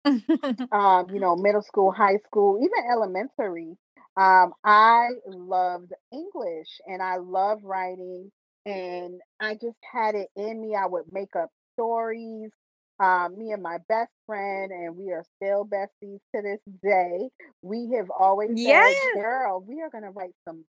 um, 0.71 1.07
you 1.11 1.21
know, 1.21 1.35
middle 1.35 1.63
school, 1.63 1.91
high 1.91 2.17
school, 2.27 2.57
even 2.59 2.91
elementary. 2.91 3.77
Um, 4.17 4.53
I 4.65 5.09
loved 5.27 5.93
English 6.13 6.67
and 6.87 7.01
I 7.01 7.17
love 7.17 7.61
writing, 7.63 8.31
and 8.65 9.21
I 9.41 9.55
just 9.55 9.77
had 9.91 10.15
it 10.15 10.29
in 10.37 10.61
me. 10.61 10.75
I 10.75 10.87
would 10.87 11.05
make 11.11 11.35
up 11.35 11.49
stories. 11.75 12.51
Um, 12.99 13.37
me 13.39 13.51
and 13.53 13.63
my 13.63 13.77
best 13.89 14.11
friend, 14.27 14.71
and 14.71 14.97
we 14.97 15.11
are 15.11 15.23
still 15.37 15.65
besties 15.65 16.19
to 16.35 16.41
this 16.43 16.59
day. 16.83 17.29
We 17.63 17.93
have 17.97 18.09
always 18.11 18.51
said, 18.65 18.97
yes. 18.97 19.05
"Girl, 19.13 19.61
we 19.67 19.81
are 19.81 19.89
gonna 19.89 20.11
write 20.11 20.35
some." 20.47 20.65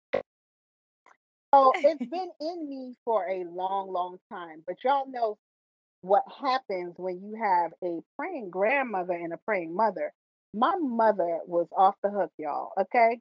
So 1.53 1.77
it's 1.83 2.03
been 2.11 2.29
in 2.41 2.69
me 2.69 2.95
for 3.05 3.27
a 3.29 3.45
long, 3.45 3.91
long 3.93 4.19
time. 4.31 4.63
But 4.67 4.77
y'all 4.83 5.09
know 5.11 5.37
what 6.01 6.23
happens 6.41 6.95
when 6.97 7.21
you 7.21 7.35
have 7.41 7.73
a 7.83 8.01
praying 8.17 8.51
grandmother 8.51 9.13
and 9.13 9.33
a 9.33 9.37
praying 9.45 9.75
mother. 9.75 10.13
My 10.53 10.75
mother 10.79 11.39
was 11.47 11.67
off 11.77 11.95
the 12.03 12.11
hook, 12.11 12.31
y'all. 12.39 12.71
Okay, 12.81 13.19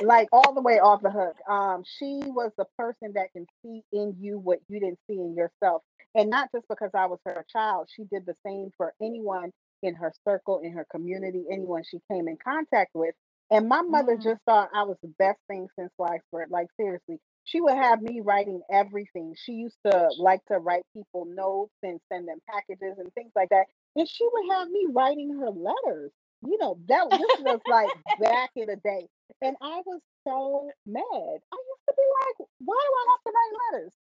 like 0.00 0.28
all 0.32 0.54
the 0.54 0.62
way 0.62 0.78
off 0.80 1.02
the 1.02 1.10
hook. 1.10 1.36
Um, 1.48 1.84
she 1.98 2.20
was 2.26 2.52
the 2.58 2.66
person 2.78 3.12
that 3.14 3.32
can 3.32 3.46
see 3.62 3.82
in 3.92 4.16
you 4.20 4.38
what 4.38 4.60
you 4.68 4.80
didn't 4.80 5.00
see 5.08 5.14
in 5.16 5.34
yourself, 5.36 5.82
and 6.14 6.30
not 6.30 6.50
just 6.54 6.66
because 6.68 6.90
I 6.94 7.06
was 7.06 7.18
her 7.26 7.44
child. 7.52 7.88
She 7.94 8.04
did 8.04 8.26
the 8.26 8.34
same 8.46 8.70
for 8.76 8.94
anyone 9.02 9.52
in 9.82 9.94
her 9.94 10.12
circle, 10.26 10.60
in 10.64 10.72
her 10.72 10.86
community, 10.90 11.44
anyone 11.52 11.82
she 11.90 11.98
came 12.10 12.28
in 12.28 12.38
contact 12.42 12.90
with. 12.94 13.14
And 13.50 13.68
my 13.68 13.82
mother 13.82 14.16
Mm. 14.16 14.22
just 14.22 14.42
thought 14.46 14.70
I 14.74 14.84
was 14.84 14.98
the 15.02 15.14
best 15.18 15.40
thing 15.48 15.68
since 15.76 15.92
sliced 15.96 16.30
bread. 16.32 16.50
Like 16.50 16.68
seriously, 16.76 17.20
she 17.44 17.60
would 17.62 17.76
have 17.76 18.02
me 18.02 18.20
writing 18.20 18.62
everything. 18.70 19.34
She 19.38 19.54
used 19.54 19.78
to 19.86 20.10
like 20.18 20.44
to 20.46 20.58
write 20.58 20.84
people 20.94 21.26
notes 21.26 21.74
and 21.82 22.00
send 22.12 22.28
them 22.28 22.40
packages 22.48 22.98
and 22.98 23.12
things 23.14 23.32
like 23.36 23.50
that. 23.50 23.66
And 23.96 24.08
she 24.08 24.28
would 24.32 24.54
have 24.56 24.70
me 24.70 24.88
writing 24.90 25.38
her 25.40 25.50
letters. 25.50 26.12
You 26.42 26.58
know, 26.58 26.78
that 26.88 27.08
this 27.16 27.32
was 27.38 27.60
like 27.66 27.94
back 28.18 28.50
in 28.56 28.66
the 28.68 28.76
day. 28.76 29.08
And 29.42 29.56
I 29.62 29.82
was 29.86 30.00
so 30.28 30.70
mad. 30.86 31.02
I 31.04 31.56
used 31.56 31.86
to 31.88 31.94
be 31.96 32.04
like, 32.22 32.48
why 32.60 32.76
do 32.76 32.94
I 32.94 33.06
have 33.12 33.24
to 33.24 33.32
write 33.32 33.60
letters? 33.80 33.92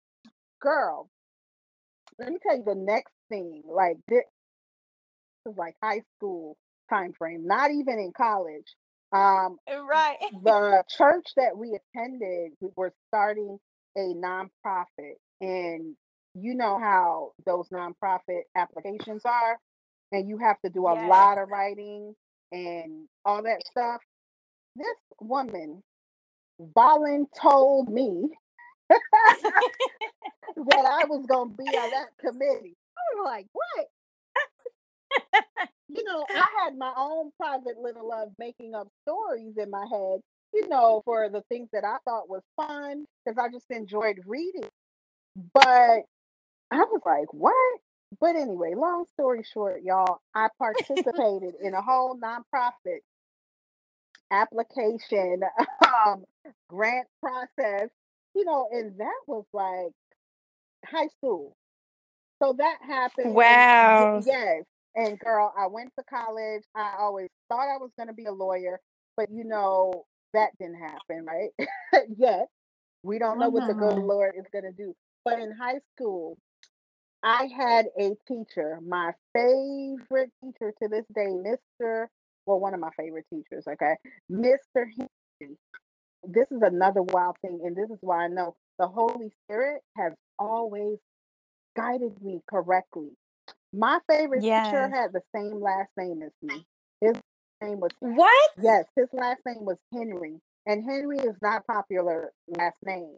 Girl, 0.61 1.09
let 2.19 2.29
me 2.31 2.39
tell 2.41 2.57
you 2.57 2.63
the 2.63 2.75
next 2.75 3.13
thing. 3.29 3.63
Like 3.65 3.97
this 4.07 4.23
is 5.47 5.57
like 5.57 5.75
high 5.83 6.01
school 6.17 6.57
time 6.89 7.13
frame, 7.13 7.45
not 7.47 7.71
even 7.71 7.99
in 7.99 8.13
college. 8.15 8.75
Um, 9.13 9.57
right. 9.69 10.17
the 10.31 10.83
church 10.89 11.27
that 11.37 11.57
we 11.57 11.77
attended, 11.95 12.53
we 12.61 12.69
were 12.75 12.93
starting 13.09 13.59
a 13.97 14.13
nonprofit, 14.15 15.15
and 15.41 15.95
you 16.35 16.55
know 16.55 16.79
how 16.79 17.33
those 17.45 17.69
nonprofit 17.69 18.43
applications 18.55 19.23
are, 19.25 19.59
and 20.11 20.29
you 20.29 20.37
have 20.39 20.61
to 20.63 20.69
do 20.71 20.87
a 20.87 20.93
Yes. 20.93 21.05
lot 21.07 21.37
of 21.39 21.49
writing 21.49 22.15
and 22.51 23.07
all 23.25 23.43
that 23.43 23.63
stuff. 23.67 24.01
This 24.75 24.97
woman, 25.21 25.83
voluntold 26.77 27.89
me 27.89 28.29
that 28.89 30.85
I 30.85 31.05
was 31.05 31.25
going 31.27 31.51
to 31.51 31.57
be 31.57 31.75
on 31.77 31.91
that 31.91 32.09
committee. 32.19 32.77
I 32.97 33.15
was 33.17 33.25
like, 33.25 33.47
what? 33.53 33.87
You 35.89 36.03
know, 36.05 36.25
I 36.35 36.45
had 36.65 36.77
my 36.77 36.93
own 36.97 37.31
private 37.39 37.79
little 37.81 38.13
of 38.13 38.29
making 38.39 38.75
up 38.75 38.89
stories 39.03 39.57
in 39.57 39.71
my 39.71 39.85
head, 39.91 40.21
you 40.53 40.69
know, 40.69 41.03
for 41.05 41.29
the 41.29 41.43
things 41.49 41.69
that 41.73 41.85
I 41.85 41.97
thought 42.05 42.29
was 42.29 42.43
fun 42.57 43.05
because 43.25 43.39
I 43.39 43.51
just 43.53 43.67
enjoyed 43.71 44.19
reading. 44.27 44.69
But 45.53 46.03
I 46.71 46.77
was 46.77 47.01
like, 47.05 47.33
what? 47.33 47.79
But 48.21 48.35
anyway, 48.35 48.73
long 48.75 49.05
story 49.13 49.43
short, 49.53 49.83
y'all, 49.83 50.19
I 50.35 50.49
participated 50.59 51.55
in 51.61 51.73
a 51.75 51.81
whole 51.81 52.17
nonprofit 52.19 52.99
application 54.31 55.41
um, 56.07 56.25
grant 56.69 57.07
process, 57.21 57.89
you 58.35 58.45
know, 58.45 58.67
and 58.71 58.97
that 58.99 59.19
was 59.27 59.45
like 59.53 59.93
high 60.85 61.07
school. 61.17 61.55
So 62.43 62.55
that 62.57 62.77
happened. 62.87 63.35
Wow. 63.35 64.23
yes. 64.25 64.63
And 64.99 65.19
girl, 65.19 65.53
I 65.57 65.67
went 65.67 65.91
to 65.99 66.05
college. 66.05 66.63
I 66.75 66.95
always 66.99 67.29
thought 67.49 67.69
I 67.73 67.79
was 67.79 67.91
going 67.97 68.09
to 68.09 68.15
be 68.15 68.25
a 68.27 68.33
lawyer, 68.33 68.79
but 69.17 69.31
you 69.31 69.45
know, 69.45 70.05
that 70.33 70.51
didn't 70.59 70.79
happen, 70.81 71.25
right? 71.25 71.51
Yet. 72.17 72.47
We 73.03 73.19
don't 73.19 73.39
know 73.39 73.49
what 73.49 73.67
the 73.67 73.73
good 73.73 73.97
Mhm. 73.97 74.07
Lord 74.07 74.35
is 74.37 74.45
going 74.51 74.65
to 74.65 74.71
do. 74.71 74.95
But 75.25 75.39
in 75.39 75.51
high 75.51 75.79
school, 75.95 76.37
I 77.23 77.47
had 77.47 77.87
a 77.99 78.15
teacher, 78.27 78.79
my 78.81 79.13
favorite 79.33 80.31
teacher 80.43 80.73
to 80.81 80.87
this 80.89 81.05
day, 81.15 81.27
Mr. 81.27 82.07
Well, 82.45 82.59
one 82.59 82.73
of 82.73 82.79
my 82.79 82.91
favorite 82.97 83.25
teachers, 83.29 83.67
okay? 83.67 83.97
Mr. 84.31 84.85
Henry. 84.97 85.57
This 86.23 86.51
is 86.51 86.61
another 86.61 87.03
wild 87.03 87.37
thing, 87.41 87.61
and 87.65 87.75
this 87.75 87.89
is 87.91 87.99
why 88.01 88.25
I 88.25 88.29
know 88.29 88.55
the 88.79 88.87
Holy 88.87 89.31
Spirit 89.45 89.83
has 89.97 90.13
always 90.39 90.99
guided 91.75 92.21
me 92.23 92.41
correctly. 92.49 93.11
My 93.73 93.99
favorite 94.09 94.47
teacher 94.53 94.87
Yes. 94.87 94.93
had 94.93 95.13
the 95.13 95.21
same 95.35 95.61
last 95.61 95.91
name 95.97 96.21
as 96.23 96.31
me. 96.41 96.65
His 97.01 97.15
name 97.61 97.79
was 97.79 97.91
What? 97.99 98.51
yes, 98.57 98.85
his 98.95 99.07
last 99.13 99.41
name 99.45 99.65
was 99.65 99.79
Henry, 99.93 100.41
and 100.67 100.83
Henry 100.85 101.19
is 101.19 101.35
not 101.41 101.61
a 101.61 101.73
popular 101.73 102.33
last 102.47 102.77
name. 102.85 103.17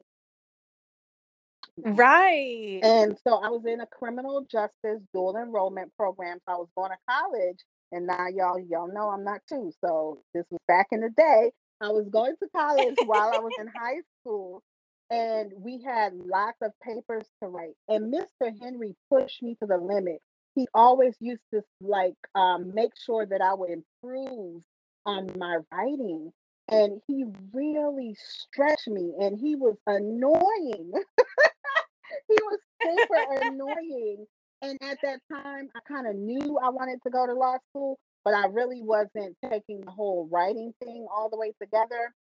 Right. 1.77 2.81
And 2.84 3.17
so 3.27 3.36
I 3.38 3.50
was 3.50 3.63
in 3.67 3.81
a 3.81 3.88
criminal 3.88 4.46
justice 4.51 5.01
dual 5.13 5.38
enrollment 5.38 5.93
program. 5.98 6.39
So 6.48 6.53
I 6.53 6.58
was 6.58 6.70
going 6.77 6.91
to 6.91 6.98
college, 7.10 7.60
and 7.91 8.08
now 8.08 8.27
y'all 8.29 8.60
y'all 8.60 8.93
know 8.93 9.10
I'm 9.12 9.25
not 9.25 9.41
too. 9.50 9.74
So 9.86 10.24
this 10.34 10.46
was 10.51 10.62
back 10.70 10.88
in 10.93 11.01
the 11.01 11.12
day. 11.12 11.51
I 11.81 11.89
was 11.89 12.08
going 12.10 12.36
to 12.41 12.50
college 12.55 12.98
while 13.01 13.31
I 13.34 13.39
was 13.39 13.53
in 13.60 13.67
high 13.75 14.01
school, 14.22 14.63
and 15.12 15.53
we 15.58 15.84
had 15.84 16.13
lots 16.15 16.60
of 16.63 16.74
papers 16.84 17.25
to 17.43 17.50
write. 17.50 17.75
And 17.89 18.13
Mr. 18.13 18.53
Henry 18.62 18.96
pushed 19.12 19.43
me 19.43 19.55
to 19.62 19.67
the 19.67 19.77
limit. 19.77 20.22
He 20.55 20.67
always 20.74 21.15
used 21.20 21.43
to 21.53 21.62
like 21.79 22.15
um, 22.36 22.74
make 22.74 22.91
sure 22.98 23.25
that 23.25 23.41
I 23.41 23.53
would 23.53 23.70
improve 23.70 24.63
on 25.05 25.31
my 25.38 25.58
writing. 25.72 26.31
And 26.70 27.01
he 27.08 27.25
really 27.53 28.15
stretched 28.17 28.88
me, 28.88 29.13
and 29.20 29.38
he 29.38 29.55
was 29.55 29.75
annoying. 29.88 30.93
he 32.27 32.38
was 32.43 32.60
super 32.81 33.46
annoying. 33.46 34.25
And 34.62 34.77
at 34.81 35.00
that 35.03 35.20
time, 35.29 35.70
I 35.75 35.79
kind 35.88 36.08
of 36.08 36.15
knew 36.15 36.60
I 36.60 36.70
wanted 36.70 37.01
to 37.03 37.10
go 37.10 37.25
to 37.25 37.34
law 37.34 37.58
school, 37.70 38.00
but 38.24 38.34
I 38.34 38.46
really 38.46 38.81
wasn't 38.81 39.36
taking 39.50 39.81
the 39.81 39.91
whole 39.91 40.29
writing 40.31 40.74
thing 40.84 41.08
all 41.13 41.29
the 41.29 41.38
way 41.38 41.53
together. 41.62 42.13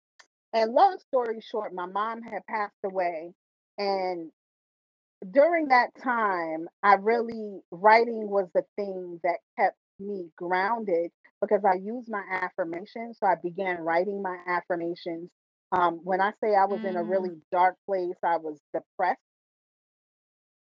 And 0.53 0.73
long 0.73 0.99
story 1.09 1.41
short, 1.41 1.75
my 1.75 1.87
mom 1.87 2.23
had 2.23 2.47
passed 2.47 2.73
away. 2.85 3.33
And 3.77 4.31
during 5.31 5.69
that 5.69 5.91
time, 6.03 6.69
I 6.83 6.95
really, 6.95 7.61
writing 7.71 8.29
was 8.31 8.49
the 8.55 8.65
thing 8.77 9.21
that 9.25 9.39
kept 9.59 9.77
me 10.01 10.31
grounded 10.37 11.11
because 11.41 11.65
I 11.65 11.77
used 11.77 12.09
my 12.11 12.23
affirmations. 12.31 13.19
So 13.21 13.27
I 13.27 13.37
began 13.43 13.79
writing 13.81 14.23
my 14.23 14.39
affirmations. 14.49 15.31
Um, 15.73 16.01
when 16.05 16.21
I 16.21 16.33
say 16.43 16.55
I 16.57 16.67
was 16.67 16.81
in 16.85 16.97
a 16.97 17.03
Mm. 17.03 17.09
really 17.09 17.37
dark 17.53 17.77
place, 17.87 18.17
I 18.25 18.39
was 18.39 18.61
depressed. 18.75 19.21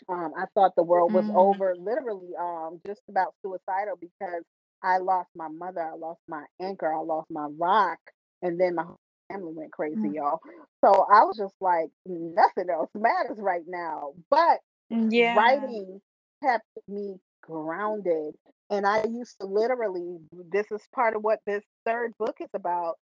Um, 0.08 0.32
I 0.38 0.46
thought 0.54 0.75
the 0.76 0.84
world 0.84 1.12
was 1.14 1.26
Mm. 1.26 1.34
over, 1.34 1.75
literally, 1.78 2.37
um, 2.38 2.80
just 2.87 3.02
about 3.11 3.34
suicidal 3.42 3.96
because 4.00 4.44
I 4.82 4.99
lost 4.99 5.30
my 5.37 5.49
mother, 5.49 5.82
I 5.82 5.94
lost 5.96 6.20
my 6.28 6.44
anchor, 6.61 6.92
I 6.94 7.00
lost 7.00 7.30
my 7.30 7.49
rock, 7.58 7.99
and 8.42 8.61
then 8.61 8.76
my 8.76 8.87
family 9.35 9.55
went 9.55 9.73
crazy, 9.73 9.99
Mm. 9.99 10.17
y'all. 10.17 10.41
So 10.85 11.07
I 11.12 11.25
was 11.25 11.38
just 11.38 11.57
like, 11.61 11.91
nothing 12.07 12.71
else 12.71 12.91
matters 12.95 13.38
right 13.38 13.64
now. 13.69 14.14
But 14.31 14.61
Yeah. 14.91 15.35
writing 15.35 16.00
kept 16.45 16.67
me 16.88 17.17
grounded. 17.43 18.35
And 18.71 18.87
I 18.87 19.05
used 19.05 19.37
to 19.41 19.47
literally, 19.49 20.19
this 20.53 20.67
is 20.73 20.83
part 20.95 21.17
of 21.17 21.23
what 21.25 21.41
this 21.47 21.64
third 21.87 22.12
book 22.19 22.37
is 22.41 22.50
about 22.55 22.97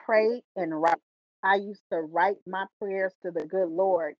pray 0.00 0.42
and 0.56 0.80
write. 0.80 0.96
I 1.44 1.56
used 1.56 1.82
to 1.92 2.00
write 2.00 2.38
my 2.46 2.66
prayers 2.80 3.14
to 3.24 3.32
the 3.32 3.46
good 3.46 3.68
Lord. 3.70 4.14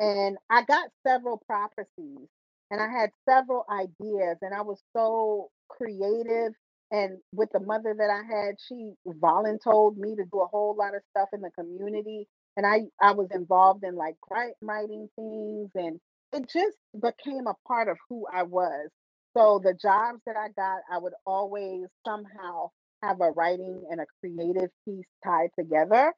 And 0.00 0.38
I 0.50 0.64
got 0.64 0.90
several 1.06 1.42
prophecies 1.46 2.28
and 2.70 2.80
I 2.82 2.88
had 2.90 3.10
several 3.28 3.64
ideas, 3.70 4.38
and 4.42 4.54
I 4.54 4.62
was 4.62 4.82
so 4.96 5.50
creative. 5.70 6.52
And 6.92 7.18
with 7.34 7.50
the 7.52 7.60
mother 7.60 7.94
that 7.98 8.10
I 8.10 8.22
had, 8.24 8.56
she 8.68 8.92
voluntold 9.08 9.98
me 9.98 10.16
to 10.16 10.24
do 10.32 10.40
a 10.42 10.48
whole 10.48 10.76
lot 10.78 10.96
of 10.96 11.02
stuff 11.10 11.30
in 11.34 11.42
the 11.42 11.50
community. 11.52 12.28
And 12.56 12.66
I, 12.66 12.82
I 13.02 13.12
was 13.12 13.28
involved 13.32 13.84
in 13.84 13.96
like 13.96 14.16
writing 14.62 15.08
things, 15.16 15.70
and 15.76 16.00
it 16.32 16.50
just 16.52 16.78
became 17.00 17.46
a 17.48 17.56
part 17.68 17.88
of 17.88 17.98
who 18.08 18.26
I 18.32 18.44
was. 18.44 18.90
So 19.36 19.60
the 19.64 19.74
jobs 19.74 20.20
that 20.26 20.36
I 20.36 20.48
got, 20.56 20.80
I 20.92 20.98
would 20.98 21.14
always 21.26 21.86
somehow 22.06 22.70
have 23.02 23.20
a 23.22 23.30
writing 23.32 23.84
and 23.90 24.00
a 24.00 24.06
creative 24.20 24.70
piece 24.86 25.06
tied 25.24 25.50
together. 25.58 26.14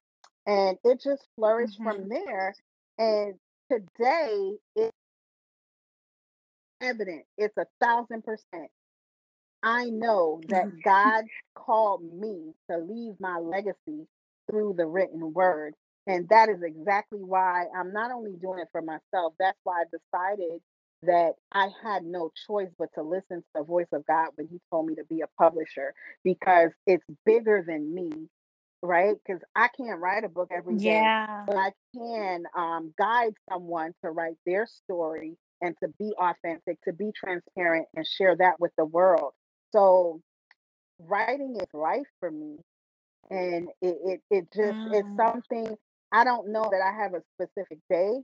And 0.47 0.79
it 0.85 1.03
just 1.03 1.27
flourished 1.37 1.81
Mm-hmm. 1.81 1.85
from 1.85 2.09
there. 2.09 2.55
And 2.99 3.35
today 3.71 4.53
it's 4.77 4.93
evident. 6.83 7.25
It's 7.39 7.57
a 7.59 7.67
thousand 7.83 8.25
percent. 8.25 8.71
I 9.63 9.87
know 9.87 10.41
that 10.49 10.67
Mm-hmm. 10.67 10.81
God 10.85 11.25
called 11.55 12.03
me 12.15 12.55
to 12.71 12.79
leave 12.79 13.15
my 13.21 13.39
legacy 13.39 14.07
through 14.51 14.75
the 14.77 14.87
written 14.87 15.33
word. 15.35 15.75
And 16.07 16.29
that 16.31 16.49
is 16.49 16.63
exactly 16.63 17.21
why 17.21 17.67
I'm 17.77 17.93
not 17.93 18.11
only 18.13 18.33
doing 18.41 18.61
it 18.61 18.69
for 18.73 18.83
myself, 18.83 19.35
that's 19.39 19.59
why 19.65 19.83
I 19.83 19.85
decided 19.87 20.61
that 21.05 21.35
I 21.53 21.69
had 21.85 22.05
no 22.05 22.31
choice 22.47 22.71
but 22.79 22.89
to 22.97 23.03
listen 23.03 23.39
to 23.39 23.45
the 23.57 23.65
voice 23.65 23.89
of 23.93 24.07
God 24.07 24.29
when 24.37 24.49
He 24.49 24.61
told 24.71 24.87
me 24.87 24.97
to 24.97 25.05
be 25.05 25.21
a 25.23 25.29
publisher 25.43 25.95
because 26.25 26.71
it's 26.87 27.05
bigger 27.27 27.65
than 27.67 27.95
me, 27.95 28.11
right? 28.83 29.17
Because 29.27 29.43
I 29.57 29.69
can't 29.77 30.01
write 30.01 30.25
a 30.25 30.29
book 30.29 30.51
every 30.55 30.79
day 30.79 31.11
Yeah. 31.11 31.47
but 31.47 31.57
I 31.57 31.73
can 31.97 32.45
um, 32.57 32.95
guide 32.99 33.35
someone 33.51 33.95
to 34.05 34.11
write 34.13 34.37
their 34.47 34.67
story 34.67 35.37
and 35.63 35.77
to 35.83 35.89
be 35.99 36.13
authentic, 36.19 36.79
to 36.85 36.93
be 36.95 37.13
transparent, 37.15 37.87
and 37.97 38.07
share 38.07 38.37
that 38.37 38.61
with 38.61 38.73
the 38.79 38.87
world. 38.87 39.33
So, 39.73 40.21
writing 41.01 41.57
is 41.57 41.69
life 41.75 42.07
for 42.21 42.31
me, 42.31 42.59
and 43.31 43.69
it 43.83 43.99
it, 44.05 44.23
it 44.31 44.49
just 44.55 44.79
it's 44.93 45.09
Mm. 45.09 45.17
something 45.17 45.77
I 46.13 46.25
don't 46.25 46.49
know 46.53 46.69
that 46.71 46.83
I 46.83 46.93
have 47.03 47.15
a 47.15 47.23
specific 47.37 47.79
day, 47.91 48.21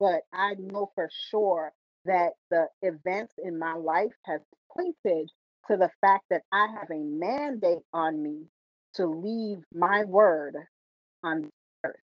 but 0.00 0.22
I 0.32 0.54
know 0.58 0.90
for 0.94 1.10
sure 1.30 1.72
that 2.06 2.32
the 2.50 2.68
events 2.82 3.34
in 3.42 3.58
my 3.58 3.74
life 3.74 4.12
has 4.26 4.40
pointed 4.76 5.30
to 5.70 5.76
the 5.78 5.90
fact 6.02 6.24
that 6.30 6.42
I 6.52 6.68
have 6.78 6.90
a 6.90 7.02
mandate 7.02 7.82
on 7.92 8.22
me 8.22 8.44
to 8.94 9.06
leave 9.06 9.64
my 9.74 10.04
word 10.04 10.56
on 11.24 11.50
earth. 11.84 11.96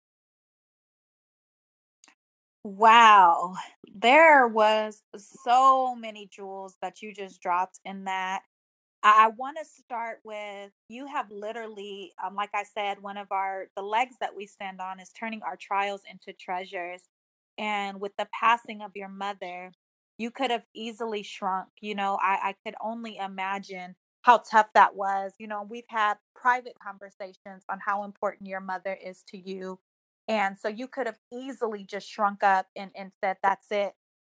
Wow. 2.65 3.55
There 3.95 4.47
was 4.49 5.03
so 5.17 5.97
many 5.97 6.29
jewels 6.33 6.77
that 6.83 7.03
you 7.03 7.15
just 7.15 7.41
dropped 7.43 7.81
in 7.85 8.05
that. 8.05 8.43
I, 9.03 9.29
want 9.37 9.59
to 9.59 9.65
start 9.65 10.21
with 10.25 10.71
you 10.89 11.07
have 11.07 11.31
literally, 11.31 12.13
um, 12.25 12.35
like 12.37 12.51
I 12.55 12.65
said, 12.65 13.03
one 13.03 13.17
of 13.17 13.33
our 13.33 13.67
the 13.77 13.83
legs 13.83 14.17
that 14.21 14.37
we 14.37 14.47
stand 14.47 14.81
on 14.81 15.01
is 15.01 15.11
turning 15.11 15.43
our 15.43 15.57
trials 15.57 16.03
into 16.11 16.33
treasures. 16.33 17.03
And 17.59 18.01
with 18.01 18.13
the 18.19 18.29
passing 18.39 18.83
of 18.83 18.93
your 18.95 19.09
mother, 19.09 19.73
you 20.19 20.31
could 20.31 20.51
have 20.51 20.65
easily 20.75 21.23
shrunk. 21.23 21.69
You 21.81 21.95
know, 21.97 22.19
I, 22.23 22.51
I 22.51 22.55
could 22.65 22.77
only 22.83 23.17
imagine 23.19 23.97
how 24.23 24.39
tough 24.39 24.69
that 24.75 24.95
was. 24.97 25.33
You 25.39 25.49
know, 25.49 25.67
we've 25.69 25.85
had 25.89 26.15
private 26.37 26.77
conversations 26.85 27.65
on 27.69 27.79
how 27.85 28.05
important 28.05 28.49
your 28.49 28.61
mother 28.61 28.97
is 29.05 29.23
to 29.29 29.39
you. 29.39 29.81
And 30.29 30.57
so 30.59 30.69
you 30.69 30.87
could 30.87 31.07
have 31.07 31.19
easily 31.33 31.85
just 31.85 32.09
shrunk 32.09 32.45
up 32.45 32.67
and, 32.77 32.91
and 32.97 33.11
said, 33.23 33.39
that's 33.43 33.67
it 33.73 33.95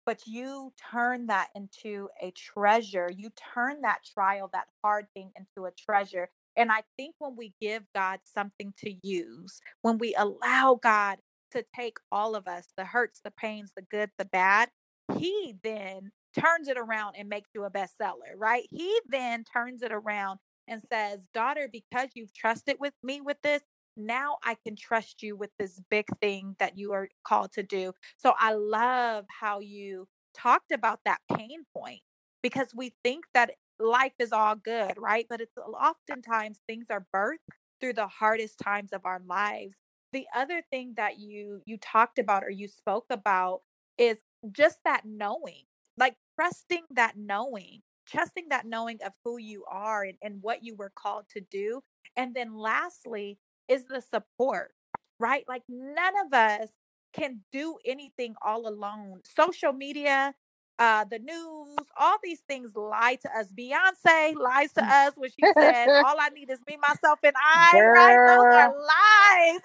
but 0.06 0.20
you 0.26 0.72
turn 0.90 1.26
that 1.26 1.48
into 1.54 2.08
a 2.20 2.30
treasure. 2.32 3.10
You 3.14 3.30
turn 3.54 3.82
that 3.82 4.00
trial, 4.04 4.50
that 4.52 4.66
hard 4.82 5.06
thing 5.14 5.30
into 5.36 5.66
a 5.66 5.72
treasure. 5.72 6.28
And 6.56 6.70
I 6.70 6.82
think 6.96 7.14
when 7.18 7.36
we 7.36 7.52
give 7.60 7.82
God 7.94 8.20
something 8.24 8.72
to 8.78 8.94
use, 9.02 9.60
when 9.82 9.98
we 9.98 10.14
allow 10.14 10.78
God 10.82 11.18
to 11.52 11.64
take 11.74 11.98
all 12.12 12.34
of 12.34 12.46
us, 12.46 12.68
the 12.76 12.84
hurts, 12.84 13.20
the 13.24 13.30
pains, 13.32 13.72
the 13.76 13.82
good, 13.82 14.10
the 14.18 14.24
bad, 14.24 14.70
He 15.18 15.56
then 15.62 16.10
turns 16.38 16.68
it 16.68 16.78
around 16.78 17.14
and 17.16 17.28
makes 17.28 17.50
you 17.54 17.64
a 17.64 17.70
bestseller, 17.70 18.34
right? 18.36 18.66
He 18.70 19.00
then 19.08 19.44
turns 19.44 19.82
it 19.82 19.92
around 19.92 20.38
and 20.68 20.82
says, 20.90 21.26
Daughter, 21.32 21.68
because 21.70 22.08
you've 22.14 22.34
trusted 22.34 22.76
with 22.80 22.94
me 23.02 23.20
with 23.20 23.36
this, 23.42 23.62
now 23.96 24.38
I 24.42 24.57
can 24.64 24.76
trust 24.76 25.22
you 25.22 25.37
with 25.37 25.50
this 25.59 25.80
big 25.90 26.07
thing 26.20 26.57
that 26.59 26.78
you 26.78 26.92
are 26.92 27.09
called 27.26 27.52
to 27.52 27.62
do. 27.62 27.92
So 28.16 28.35
I 28.38 28.54
love 28.54 29.26
how 29.28 29.61
you 29.61 30.09
talked 30.35 30.72
about 30.72 31.00
that 31.04 31.20
pain 31.37 31.64
point 31.76 32.00
because 32.42 32.68
we 32.74 32.94
think 33.02 33.24
that 33.35 33.52
life 33.78 34.12
is 34.18 34.33
all 34.33 34.57
good, 34.57 34.94
right? 34.98 35.26
But 35.28 35.40
it's 35.40 35.57
oftentimes 35.57 36.61
things 36.66 36.87
are 36.90 37.07
birthed 37.14 37.38
through 37.80 37.94
the 37.94 38.09
hardest 38.09 38.59
times 38.59 38.92
of 38.92 39.04
our 39.04 39.20
lives. 39.26 39.76
The 40.12 40.26
other 40.35 40.62
thing 40.70 40.94
that 40.96 41.18
you 41.18 41.62
you 41.66 41.76
talked 41.78 42.18
about 42.18 42.44
or 42.44 42.50
you 42.50 42.68
spoke 42.68 43.07
about 43.11 43.62
is 43.98 44.18
just 44.52 44.78
that 44.85 45.02
knowing, 45.04 45.64
like 45.96 46.16
trusting 46.37 46.85
that 46.90 47.14
knowing, 47.16 47.83
trusting 48.09 48.46
that 48.50 48.66
knowing 48.66 48.98
of 49.04 49.12
who 49.24 49.38
you 49.38 49.64
are 49.70 50.04
and, 50.04 50.18
and 50.22 50.42
what 50.42 50.62
you 50.62 50.76
were 50.76 50.92
called 50.94 51.24
to 51.30 51.40
do. 51.50 51.80
And 52.16 52.35
then 52.35 52.54
lastly 52.57 53.38
is 53.68 53.85
the 53.87 54.00
support, 54.00 54.72
right? 55.18 55.44
Like 55.48 55.62
none 55.68 56.14
of 56.27 56.33
us 56.33 56.68
can 57.12 57.40
do 57.53 57.79
anything 57.85 58.35
all 58.42 58.68
alone. 58.68 59.20
Social 59.24 59.72
media, 59.72 60.35
uh, 60.79 61.05
the 61.05 61.18
news, 61.18 61.87
all 61.98 62.16
these 62.22 62.40
things 62.48 62.72
lie 62.74 63.18
to 63.22 63.29
us. 63.38 63.53
Beyonce 63.53 64.35
lies 64.37 64.72
to 64.72 64.85
us 64.94 65.12
when 65.16 65.31
she 65.31 65.46
said, 65.59 65.90
All 65.96 66.16
I 66.20 66.31
need 66.31 66.50
is 66.50 66.61
me, 66.68 66.77
myself, 66.81 67.20
and 67.22 67.35
I, 67.37 67.83
right? 67.92 68.18
Those 68.27 68.46
are 68.53 68.70
lies. 68.77 69.61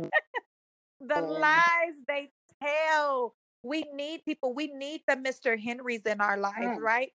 the 1.00 1.20
lies 1.20 1.94
they 2.06 2.30
tell. 2.62 3.34
We 3.62 3.84
need 3.94 4.24
people, 4.24 4.54
we 4.54 4.68
need 4.68 5.02
the 5.08 5.16
Mr. 5.16 5.58
Henrys 5.60 6.02
in 6.06 6.20
our 6.20 6.36
lives, 6.36 6.78
mm, 6.78 6.80
right? 6.80 7.10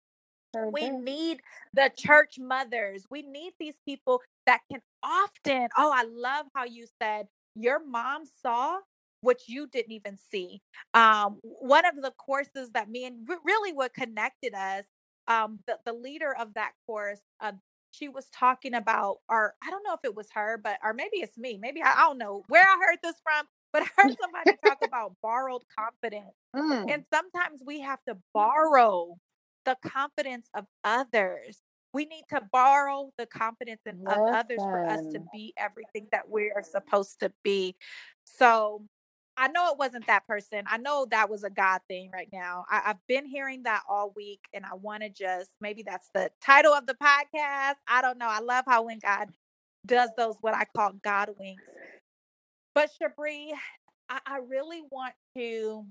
We 0.72 0.90
do. 0.90 0.98
need 1.04 1.42
the 1.74 1.92
church 1.98 2.36
mothers. 2.40 3.06
We 3.12 3.24
need 3.24 3.54
these 3.60 3.76
people 3.86 4.22
that 4.48 4.62
can 4.72 4.82
often, 5.04 5.70
oh, 5.78 5.94
I 5.96 6.04
love 6.04 6.48
how 6.56 6.66
you 6.66 6.88
said 7.02 7.28
your 7.56 7.86
mom 7.86 8.24
saw 8.44 8.80
what 9.22 9.42
you 9.48 9.68
didn't 9.68 9.92
even 9.94 10.18
see. 10.32 10.62
Um, 10.94 11.40
one 11.44 11.86
of 11.86 11.96
the 11.98 12.12
courses 12.18 12.72
that 12.74 12.90
me 12.90 13.06
and 13.06 13.28
re- 13.28 13.38
really 13.46 13.74
what 13.74 13.94
connected 13.94 14.54
us, 14.56 14.86
um, 15.28 15.60
the, 15.68 15.78
the 15.86 15.94
leader 15.94 16.36
of 16.40 16.54
that 16.56 16.72
course, 16.88 17.22
uh, 17.42 17.54
she 17.92 18.10
was 18.10 18.28
talking 18.34 18.76
about, 18.76 19.18
or 19.30 19.56
I 19.64 19.72
don't 19.72 19.84
know 19.84 19.94
if 19.94 20.02
it 20.04 20.16
was 20.16 20.28
her, 20.36 20.60
but 20.64 20.78
or 20.84 20.94
maybe 20.94 21.18
it's 21.18 21.38
me. 21.38 21.58
Maybe 21.62 21.82
I, 21.84 21.94
I 21.94 22.02
don't 22.08 22.20
know 22.20 22.46
where 22.50 22.64
I 22.64 22.78
heard 22.88 23.00
this 23.04 23.16
from, 23.24 23.48
but 23.74 23.84
I 23.84 23.88
heard 23.98 24.14
somebody 24.22 24.58
talk 24.64 24.80
about 24.84 25.16
borrowed 25.24 25.64
confidence. 25.78 26.36
Mm, 26.56 26.86
And 26.88 27.06
sometimes 27.14 27.62
we 27.66 27.82
have 27.82 28.00
to 28.08 28.18
borrow 28.34 29.18
the 29.70 29.90
confidence 29.90 30.50
of 30.56 30.66
others. 30.84 31.62
We 31.94 32.06
need 32.06 32.24
to 32.30 32.42
borrow 32.52 33.12
the 33.18 33.26
confidence 33.26 33.82
in, 33.86 34.04
of 34.08 34.18
others 34.34 34.60
for 34.60 34.86
us 34.86 35.02
to 35.14 35.22
be 35.34 35.54
everything 35.58 36.08
that 36.12 36.30
we 36.30 36.52
are 36.56 36.64
supposed 36.64 37.20
to 37.20 37.32
be. 37.44 37.76
So 38.26 38.84
I 39.38 39.48
know 39.48 39.72
it 39.72 39.78
wasn't 39.80 40.08
that 40.08 40.28
person. 40.28 40.64
I 40.68 40.78
know 40.78 41.08
that 41.12 41.30
was 41.30 41.44
a 41.44 41.50
God 41.50 41.82
thing 41.88 42.10
right 42.12 42.30
now. 42.32 42.66
I, 42.70 42.82
I've 42.88 43.08
been 43.08 43.26
hearing 43.26 43.64
that 43.64 43.84
all 43.90 44.12
week, 44.16 44.42
and 44.54 44.66
I 44.66 44.76
want 44.76 45.04
to 45.04 45.10
just 45.10 45.52
maybe 45.62 45.84
that's 45.84 46.10
the 46.14 46.30
title 46.44 46.74
of 46.74 46.86
the 46.86 46.96
podcast. 46.96 47.76
I 47.88 48.02
don't 48.02 48.18
know. 48.18 48.28
I 48.28 48.40
love 48.40 48.66
how 48.68 48.84
when 48.84 49.00
God 49.00 49.30
does 49.86 50.10
those 50.18 50.36
what 50.42 50.54
I 50.54 50.66
call 50.76 50.92
God 51.04 51.30
winks. 51.40 51.64
But 52.76 52.92
Shabri, 53.02 53.52
I, 54.10 54.20
I 54.26 54.40
really 54.48 54.82
want 54.92 55.14
to 55.36 55.86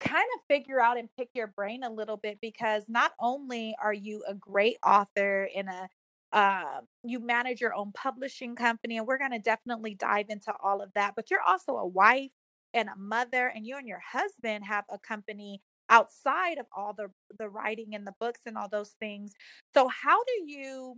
kind 0.00 0.26
of 0.36 0.40
figure 0.48 0.80
out 0.80 0.98
and 0.98 1.08
pick 1.16 1.28
your 1.34 1.46
brain 1.46 1.82
a 1.82 1.90
little 1.90 2.16
bit 2.16 2.38
because 2.40 2.84
not 2.88 3.12
only 3.20 3.74
are 3.82 3.92
you 3.92 4.22
a 4.28 4.34
great 4.34 4.76
author 4.84 5.48
in 5.54 5.68
a 5.68 5.88
uh, 6.32 6.80
you 7.04 7.20
manage 7.20 7.60
your 7.60 7.74
own 7.74 7.92
publishing 7.92 8.56
company 8.56 8.98
and 8.98 9.06
we're 9.06 9.18
going 9.18 9.30
to 9.30 9.38
definitely 9.38 9.94
dive 9.94 10.26
into 10.28 10.52
all 10.62 10.82
of 10.82 10.90
that 10.94 11.14
but 11.14 11.30
you're 11.30 11.40
also 11.46 11.76
a 11.76 11.86
wife 11.86 12.30
and 12.74 12.88
a 12.88 12.96
mother 12.96 13.52
and 13.54 13.66
you 13.66 13.76
and 13.76 13.86
your 13.86 14.02
husband 14.12 14.64
have 14.64 14.84
a 14.90 14.98
company 14.98 15.60
outside 15.90 16.58
of 16.58 16.66
all 16.76 16.92
the 16.92 17.08
the 17.38 17.48
writing 17.48 17.94
and 17.94 18.06
the 18.06 18.14
books 18.18 18.40
and 18.46 18.56
all 18.56 18.68
those 18.68 18.96
things 19.00 19.32
so 19.74 19.86
how 19.88 20.18
do 20.24 20.52
you 20.52 20.96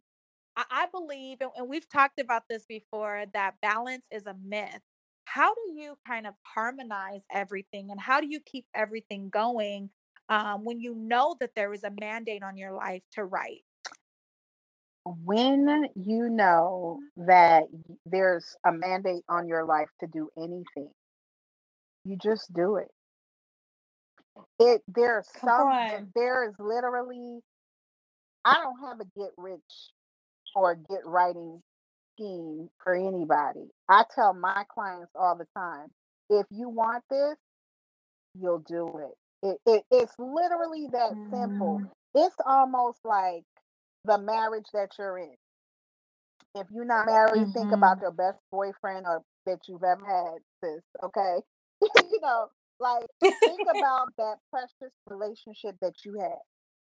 I, 0.57 0.65
I 0.71 0.87
believe, 0.91 1.39
and, 1.41 1.51
and 1.57 1.69
we've 1.69 1.89
talked 1.89 2.19
about 2.19 2.45
this 2.49 2.65
before, 2.67 3.25
that 3.35 3.55
balance 3.63 4.07
is 4.11 4.27
a 4.27 4.35
myth. 4.45 4.81
How 5.27 5.55
do 5.55 5.73
you 5.75 5.99
kind 6.07 6.27
of 6.27 6.35
harmonize 6.43 7.23
everything 7.33 7.91
and 7.91 8.01
how 8.01 8.21
do 8.21 8.29
you 8.29 8.41
keep 8.41 8.65
everything 8.75 9.29
going 9.29 9.91
um, 10.31 10.65
when 10.65 10.81
you 10.81 10.95
know 10.95 11.37
that 11.41 11.51
there 11.57 11.75
is 11.75 11.85
a 11.85 11.91
mandate 12.01 12.43
on 12.43 12.57
your 12.57 12.73
life 12.73 13.03
to 13.13 13.25
write? 13.25 13.65
When 15.05 15.89
you 15.97 16.31
know 16.31 17.01
that 17.17 17.65
there's 18.07 18.57
a 18.67 18.73
mandate 18.73 19.25
on 19.29 19.49
your 19.49 19.65
life 19.65 19.89
to 20.01 20.09
do 20.09 20.31
anything, 20.39 20.91
you 22.05 22.17
just 22.17 22.53
do 22.55 22.77
it. 22.77 22.89
It 24.61 24.83
there's 24.89 25.29
some 25.45 26.13
there 26.15 26.49
is 26.49 26.55
literally 26.59 27.41
I 28.45 28.55
don't 28.55 28.89
have 28.89 29.01
a 29.01 29.05
get 29.19 29.31
rich 29.37 29.61
or 30.55 30.77
get 30.77 31.05
writing 31.05 31.63
scheme 32.17 32.71
for 32.85 32.95
anybody. 32.97 33.71
I 33.91 34.05
tell 34.15 34.35
my 34.35 34.65
clients 34.75 35.13
all 35.17 35.37
the 35.37 35.49
time, 35.57 35.89
if 36.31 36.47
you 36.51 36.71
want 36.71 37.05
this, 37.11 37.37
you'll 38.41 38.61
do 38.69 38.89
it. 39.01 39.17
It, 39.49 39.59
it 39.67 39.85
it's 39.91 40.15
literally 40.19 40.89
that 40.93 41.17
simple. 41.35 41.83
Mm, 41.83 41.91
It's 42.15 42.37
almost 42.47 43.01
like 43.05 43.45
the 44.05 44.19
marriage 44.19 44.67
that 44.75 44.91
you're 44.99 45.19
in. 45.19 45.35
If 46.57 46.69
you're 46.73 46.87
not 46.87 47.07
married, 47.07 47.49
think 47.55 47.73
mhm. 47.73 47.73
about 47.73 48.01
your 48.03 48.13
best 48.13 48.39
boyfriend 48.53 49.07
or 49.07 49.23
that 49.47 49.61
you've 49.69 49.85
ever 49.85 50.07
had, 50.07 50.41
sis. 50.63 50.83
Okay, 51.05 51.37
you 51.83 52.21
know, 52.23 52.49
like 52.81 53.07
think 53.45 53.63
about 53.71 54.09
that 54.19 54.37
precious 54.53 54.95
relationship 55.09 55.77
that 55.83 55.95
you 56.05 56.19
had. 56.21 56.39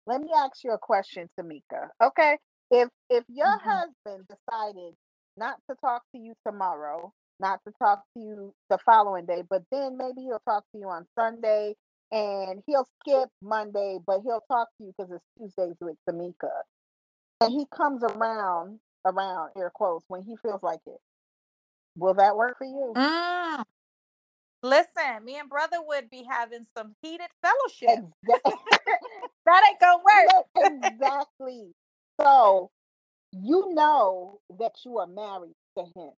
Let 0.07 0.21
me 0.21 0.29
ask 0.35 0.63
you 0.65 0.73
a 0.73 0.79
question, 0.79 1.29
Tamika. 1.39 1.89
Okay, 2.03 2.39
if 2.71 2.89
if 3.11 3.25
your 3.29 3.47
Mhm. 3.47 3.83
husband 4.07 4.27
decided 4.29 4.95
not 5.37 5.57
to 5.69 5.75
talk 5.81 6.03
to 6.15 6.21
you 6.21 6.33
tomorrow, 6.45 7.13
not 7.39 7.59
to 7.67 7.73
talk 7.79 8.03
to 8.15 8.23
you 8.23 8.53
the 8.69 8.77
following 8.79 9.25
day, 9.25 9.43
but 9.49 9.63
then 9.71 9.97
maybe 9.97 10.21
he'll 10.21 10.41
talk 10.47 10.63
to 10.73 10.79
you 10.79 10.87
on 10.89 11.05
Sunday 11.17 11.75
and 12.11 12.61
he'll 12.67 12.87
skip 13.01 13.29
Monday, 13.41 13.97
but 14.05 14.21
he'll 14.23 14.43
talk 14.49 14.69
to 14.77 14.85
you 14.85 14.93
because 14.97 15.11
it's 15.11 15.25
Tuesdays 15.37 15.75
with 15.81 15.97
Tamika, 16.09 16.51
and 17.41 17.51
he 17.51 17.65
comes 17.75 18.03
around 18.03 18.79
around 19.05 19.51
air 19.57 19.71
quotes 19.73 20.05
when 20.07 20.21
he 20.21 20.35
feels 20.43 20.63
like 20.63 20.79
it. 20.85 20.99
Will 21.97 22.13
that 22.15 22.37
work 22.37 22.57
for 22.57 22.65
you? 22.65 22.93
Mm. 22.95 23.65
Listen, 24.63 25.25
me 25.25 25.37
and 25.37 25.49
brother 25.49 25.77
would 25.85 26.09
be 26.09 26.25
having 26.29 26.65
some 26.75 26.95
heated 27.01 27.27
fellowship. 27.41 28.05
Exactly. 28.23 28.53
That 29.45 29.63
ain't 29.69 29.79
gonna 29.79 30.03
work. 30.05 30.45
Yeah, 30.55 30.67
exactly. 30.93 31.73
So 32.21 32.71
you 33.33 33.73
know 33.75 34.39
that 34.59 34.73
you 34.85 34.99
are 34.99 35.07
married 35.07 35.55
to 35.77 35.85
him. 35.95 36.11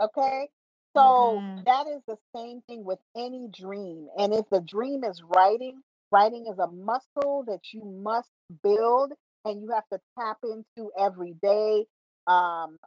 Okay. 0.00 0.48
So 0.96 1.44
Mhm. 1.46 1.66
that 1.66 1.86
is 1.88 2.02
the 2.08 2.18
same 2.36 2.62
thing 2.68 2.84
with 2.84 3.00
any 3.16 3.48
dream. 3.56 4.08
And 4.18 4.34
if 4.34 4.46
the 4.50 4.62
dream 4.62 5.04
is 5.04 5.22
writing, 5.36 5.82
writing 6.12 6.46
is 6.52 6.58
a 6.60 6.68
muscle 6.68 7.44
that 7.48 7.60
you 7.74 7.84
must 7.84 8.30
build 8.64 9.12
and 9.46 9.62
you 9.62 9.70
have 9.74 9.88
to 9.92 10.00
tap 10.18 10.38
into 10.44 10.90
every 10.98 11.34
day. 11.42 11.86
Um, 12.28 12.78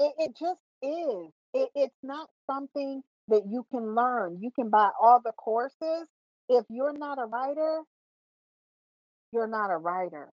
it, 0.00 0.14
it 0.18 0.36
just 0.38 0.60
is. 0.82 1.32
It, 1.54 1.70
it's 1.74 1.96
not 2.02 2.28
something 2.50 3.02
that 3.28 3.44
you 3.50 3.66
can 3.72 3.94
learn. 3.94 4.38
You 4.42 4.52
can 4.52 4.70
buy 4.70 4.90
all 5.00 5.20
the 5.24 5.32
courses. 5.32 6.08
If 6.48 6.64
you're 6.70 6.96
not 6.96 7.18
a 7.20 7.26
writer, 7.26 7.82
you're 9.32 9.48
not 9.48 9.70
a 9.72 9.78
writer. 9.78 10.30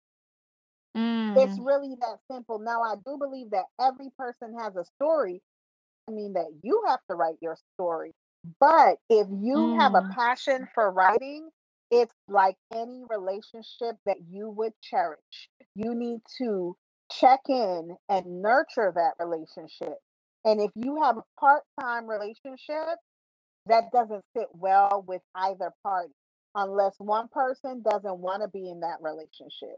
It's 1.36 1.58
Mm. 1.58 1.66
really 1.66 1.96
that 2.02 2.20
simple. 2.32 2.60
Now, 2.60 2.82
I 2.84 2.96
do 3.06 3.18
believe 3.18 3.52
that 3.52 3.66
every 3.80 4.10
person 4.18 4.58
has 4.60 4.76
a 4.76 4.86
story. 4.86 5.42
I 6.08 6.12
mean, 6.12 6.34
that 6.34 6.52
you 6.64 6.84
have 6.88 7.02
to 7.10 7.16
write 7.16 7.38
your 7.42 7.58
story. 7.76 8.14
But 8.60 9.00
if 9.10 9.28
you 9.32 9.76
have 9.80 9.96
a 9.96 10.02
Mm. 10.02 10.12
passion 10.12 10.68
for 10.76 10.92
writing, 10.92 11.50
it's 11.92 12.14
like 12.28 12.58
any 12.74 13.04
relationship 13.10 13.98
that 14.06 14.18
you 14.30 14.50
would 14.50 14.74
cherish. 14.82 15.50
You 15.76 15.96
need 15.96 16.22
to 16.40 16.78
check 17.12 17.42
in 17.50 17.98
and 18.10 18.42
nurture 18.42 18.92
that 18.96 19.16
relationship. 19.20 20.00
And 20.46 20.62
if 20.62 20.72
you 20.76 21.02
have 21.04 21.18
a 21.18 21.26
part 21.40 21.64
time 21.80 22.08
relationship, 22.08 23.00
that 23.68 23.92
doesn't 23.92 24.26
sit 24.38 24.48
well 24.54 25.04
with 25.08 25.22
either 25.36 25.74
party 25.84 26.14
unless 26.56 26.96
one 27.00 27.30
person 27.30 27.82
doesn't 27.84 28.20
want 28.20 28.42
to 28.44 28.50
be 28.50 28.70
in 28.70 28.82
that 28.82 29.02
relationship. 29.02 29.78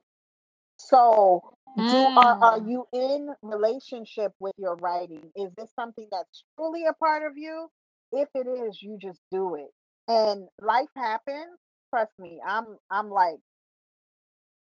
So, 0.78 1.44
do 1.86 2.10
are, 2.18 2.38
are 2.42 2.60
Mm. 2.60 2.68
you 2.68 2.88
in 2.94 3.30
relationship 3.44 4.34
with 4.40 4.54
your 4.58 4.76
writing? 4.78 5.32
Is 5.36 5.52
this 5.58 5.72
something 5.76 6.08
that's 6.12 6.44
truly 6.58 6.86
a 6.88 6.94
part 6.94 7.24
of 7.30 7.38
you? 7.38 7.70
If 8.12 8.30
it 8.36 8.48
is, 8.48 8.82
you 8.82 8.98
just 9.02 9.22
do 9.32 9.56
it. 9.56 9.72
And 10.08 10.48
life 10.62 10.90
happens. 10.96 11.60
Trust 11.92 12.14
me, 12.20 12.40
I'm 12.48 12.78
I'm 12.92 13.10
like 13.10 13.40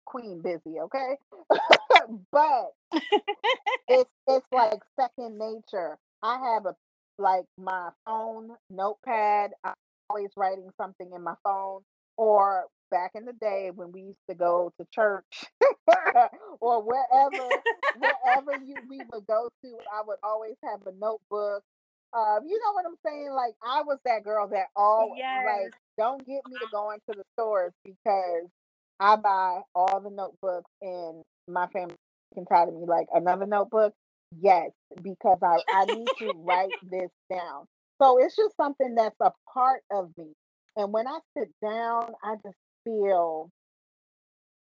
queen 0.07 0.43
busy, 0.43 0.81
okay? 0.81 1.17
but 2.33 2.67
it's 3.89 4.11
it's 4.29 4.47
like 4.53 4.81
second 4.99 5.39
nature. 5.39 5.99
I 6.23 6.39
have 6.55 6.67
a 6.67 6.77
like 7.19 7.47
my 7.59 7.91
phone 8.07 8.51
notepad. 8.71 9.53
I'm 9.65 9.75
always 10.11 10.31
writing 10.37 10.71
something 10.81 11.11
in 11.15 11.23
my 11.23 11.35
phone. 11.45 11.83
Or 12.17 12.67
back 12.91 13.13
in 13.15 13.25
the 13.25 13.33
day 13.35 13.71
when 13.75 13.93
we 13.93 14.03
used 14.03 14.27
to 14.29 14.35
go 14.37 14.73
to 14.79 14.87
church 14.93 15.45
or 16.61 16.83
wherever 16.83 17.63
wherever 17.95 18.55
you 18.55 18.83
we 18.89 19.03
would 19.13 19.27
go 19.27 19.49
to, 19.63 19.69
I 19.93 20.03
would 20.07 20.19
always 20.23 20.57
have 20.65 20.81
a 20.87 20.93
notebook. 20.99 21.63
Um, 22.17 22.41
you 22.47 22.59
know 22.59 22.73
what 22.75 22.87
I'm 22.87 22.97
saying? 23.05 23.31
Like 23.35 23.55
I 23.65 23.83
was 23.83 23.99
that 24.05 24.25
girl 24.25 24.49
that 24.49 24.67
all 24.77 25.17
Yes. 25.17 25.45
like 25.45 25.73
don't 25.99 26.27
get 26.27 26.47
me 26.49 26.59
to 26.59 26.67
go 26.67 26.91
into 26.93 27.17
the 27.19 27.25
stores 27.35 27.73
because 27.85 28.49
I 29.01 29.17
buy 29.17 29.61
all 29.75 30.01
the 30.01 30.11
notebooks 30.11 30.71
and 30.83 31.23
my 31.49 31.67
family 31.69 31.97
can 32.35 32.45
tired 32.47 32.69
of 32.69 32.75
me 32.75 32.87
like 32.87 33.07
another 33.13 33.47
notebook. 33.47 33.95
Yes, 34.41 34.71
because 35.03 35.39
I, 35.43 35.59
I 35.73 35.87
need 35.87 36.11
to 36.21 36.31
write 36.45 36.75
this 36.83 37.11
down. 37.31 37.67
So 38.01 38.19
it's 38.19 38.37
just 38.37 38.57
something 38.57 38.95
that's 38.95 39.17
a 39.21 39.33
part 39.53 39.83
of 39.93 40.11
me. 40.17 40.33
And 40.77 40.93
when 40.93 41.07
I 41.07 41.19
sit 41.37 41.51
down, 41.63 42.13
I 42.23 42.37
just 42.37 42.57
feel, 42.85 43.51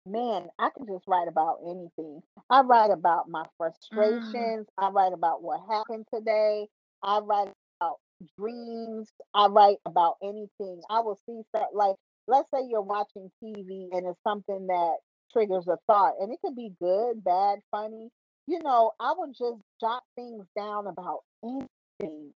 man, 0.05 0.47
I 0.59 0.69
can 0.75 0.85
just 0.87 1.05
write 1.07 1.27
about 1.27 1.59
anything. 1.65 2.21
I 2.49 2.61
write 2.61 2.91
about 2.91 3.29
my 3.29 3.43
Mm. 3.43 3.49
frustrations. 3.57 4.67
I 4.77 4.89
write 4.89 5.13
about 5.13 5.43
what 5.43 5.61
happened 5.69 6.05
today. 6.13 6.67
I 7.03 7.19
write 7.19 7.49
about 7.81 7.97
dreams. 8.39 9.11
I 9.33 9.47
write 9.47 9.77
about 9.85 10.17
anything. 10.23 10.81
I 10.89 11.01
will 11.01 11.17
see 11.25 11.41
stuff 11.49 11.69
like, 11.73 11.95
let's 12.27 12.49
say 12.51 12.61
you're 12.67 12.81
watching 12.81 13.31
TV 13.43 13.89
and 13.91 14.07
it's 14.07 14.21
something 14.23 14.67
that 14.67 14.97
triggers 15.31 15.67
a 15.67 15.77
thought, 15.87 16.13
and 16.19 16.31
it 16.33 16.39
could 16.43 16.55
be 16.55 16.73
good, 16.81 17.23
bad, 17.23 17.59
funny. 17.71 18.09
You 18.47 18.59
know, 18.63 18.91
I 18.99 19.13
would 19.17 19.33
just 19.37 19.61
jot 19.79 20.03
things 20.15 20.45
down 20.57 20.87
about 20.87 21.19
anything. 21.43 22.33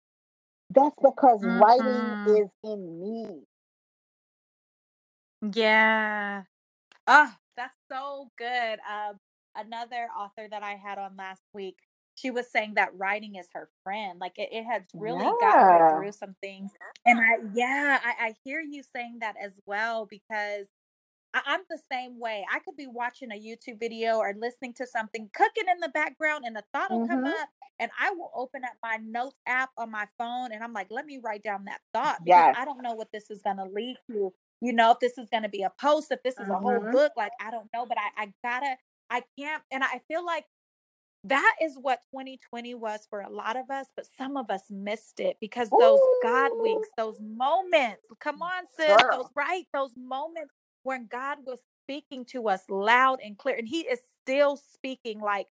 That's 0.72 0.96
because 1.02 1.42
writing 1.46 2.16
Mhm. 2.16 2.26
is 2.26 2.50
in 2.63 3.00
me. 3.02 3.44
Yeah. 5.41 6.45
Oh, 7.08 7.32
that's 7.56 7.78
so 7.91 8.32
good. 8.38 8.80
Um, 8.89 9.19
another 9.56 10.08
author 10.17 10.47
that 10.50 10.63
I 10.63 10.73
had 10.76 10.97
on 10.97 11.15
last 11.17 11.41
week, 11.54 11.78
she 12.15 12.32
was 12.32 12.52
saying 12.52 12.73
that 12.76 12.95
writing 12.97 13.36
is 13.36 13.47
her 13.54 13.69
friend. 13.84 14.19
Like 14.19 14.38
it, 14.38 14.50
it 14.52 14.63
has 14.65 14.84
really 14.93 15.32
gotten 15.39 15.67
her 15.69 15.84
through 15.89 16.12
some 16.12 16.36
things. 16.41 16.73
And 17.06 17.19
I, 17.19 17.38
yeah, 17.54 18.00
I, 18.04 18.28
I 18.28 18.36
hear 18.43 18.62
you 18.62 18.84
saying 18.84 19.19
that 19.21 19.36
as 19.41 19.54
well 19.65 20.06
because 20.10 20.67
I, 21.34 21.41
I'm 21.45 21.62
the 21.69 21.80
same 21.91 22.19
way. 22.19 22.45
I 22.54 22.60
could 22.60 22.78
be 22.78 22.88
watching 22.88 23.32
a 23.32 23.36
YouTube 23.41 23.80
video 23.80 24.17
or 24.17 24.36
listening 24.39 24.73
to 24.76 24.88
something, 24.88 25.30
cooking 25.34 25.65
in 25.71 25.80
the 25.82 25.89
background, 25.89 26.45
and 26.45 26.58
a 26.58 26.63
thought 26.73 26.93
will 26.93 27.02
come 27.02 27.21
Mm-hmm. 27.21 27.38
up, 27.41 27.50
and 27.80 27.91
I 28.00 28.12
will 28.12 28.32
open 28.36 28.63
up 28.65 28.73
my 28.84 28.97
notes 29.04 29.38
app 29.47 29.71
on 29.78 29.91
my 29.91 30.08
phone, 30.17 30.52
and 30.54 30.63
I'm 30.63 30.73
like, 30.73 30.88
let 30.91 31.06
me 31.06 31.19
write 31.23 31.43
down 31.43 31.65
that 31.65 31.82
thought 31.93 32.19
because 32.26 32.45
Yes. 32.45 32.56
I 32.56 32.65
don't 32.65 32.82
know 32.84 32.93
what 32.93 33.12
this 33.13 33.30
is 33.32 33.41
going 33.43 33.58
to 33.58 33.65
lead 33.65 33.97
to. 34.12 34.34
You 34.62 34.74
know, 34.74 34.91
if 34.91 35.00
this 35.00 35.17
is 35.17 35.30
going 35.30 35.43
to 35.43 35.50
be 35.50 35.63
a 35.63 35.72
post, 35.80 36.12
if 36.12 36.24
this 36.24 36.39
is 36.39 36.50
a 36.50 36.58
whole 36.60 36.80
Mm-hmm. 36.80 36.91
book, 36.91 37.13
like 37.17 37.32
I 37.39 37.52
don't 37.52 37.70
know, 37.74 37.86
but 37.86 37.98
I, 37.98 38.24
I 38.24 38.34
gotta, 38.43 38.76
I 39.10 39.24
can't, 39.38 39.62
and 39.72 39.84
I 39.84 40.02
feel 40.08 40.26
like 40.26 40.46
that 41.26 41.56
is 41.62 41.78
what 41.80 42.00
2020 42.13 42.76
was 42.76 43.02
for 43.10 43.22
a 43.22 43.30
lot 43.30 43.58
of 43.58 43.70
us, 43.70 43.88
but 43.96 44.06
some 44.17 44.38
of 44.38 44.50
us 44.50 44.63
missed 44.70 45.20
it 45.20 45.38
because 45.41 45.70
those 45.70 46.00
God 46.24 46.52
winks, 46.63 46.89
those 46.98 47.20
moments, 47.20 48.08
come 48.20 48.41
on, 48.41 48.63
sis, 48.78 49.04
those 49.12 49.28
right, 49.36 49.65
those 49.74 49.91
moments 49.98 50.54
when 50.84 51.08
God 51.12 51.39
was 51.46 51.60
speaking 51.84 52.26
to 52.26 52.48
us 52.48 52.63
loud 52.70 53.20
and 53.24 53.38
clear, 53.38 53.56
and 53.58 53.67
He 53.67 53.82
is 53.82 54.00
still 54.24 54.58
speaking. 54.58 55.20
Like, 55.20 55.48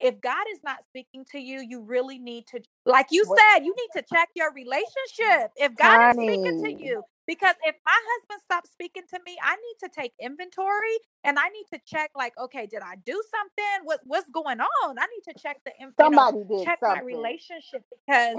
if 0.00 0.20
God 0.20 0.46
is 0.52 0.60
not 0.64 0.84
speaking 0.84 1.24
to 1.32 1.38
you, 1.40 1.60
you 1.68 1.82
really 1.82 2.18
need 2.18 2.46
to, 2.48 2.60
like 2.86 3.08
you 3.10 3.24
said, 3.24 3.64
you 3.64 3.74
need 3.76 4.00
to 4.00 4.06
check 4.08 4.28
your 4.36 4.52
relationship. 4.54 5.52
If 5.56 5.76
God 5.76 6.00
is 6.02 6.16
speaking 6.20 6.54
to 6.64 6.72
you, 6.72 7.02
because 7.26 7.56
if 7.64 7.76
my 7.86 7.94
husband 7.96 8.42
stops 8.44 8.70
speaking 8.72 9.04
to 9.10 9.20
me, 9.26 9.36
I 9.42 9.56
need 9.56 9.88
to 9.88 9.90
take 9.94 10.12
inventory 10.20 10.96
and 11.24 11.38
I 11.38 11.48
need 11.50 11.66
to 11.74 11.80
check, 11.86 12.10
like, 12.16 12.34
okay, 12.38 12.66
did 12.66 12.82
I 12.82 12.96
do 13.06 13.22
something? 13.30 13.84
What 13.84 14.00
what's 14.04 14.30
going 14.30 14.60
on? 14.60 14.98
I 14.98 15.06
need 15.06 15.32
to 15.32 15.40
check 15.40 15.58
the, 15.64 15.72
in- 15.80 15.94
you 15.98 16.10
know, 16.10 16.18
Somebody 16.18 16.44
did 16.48 16.64
check 16.64 16.80
my 16.86 17.00
relationship 17.00 17.84
because 18.06 18.38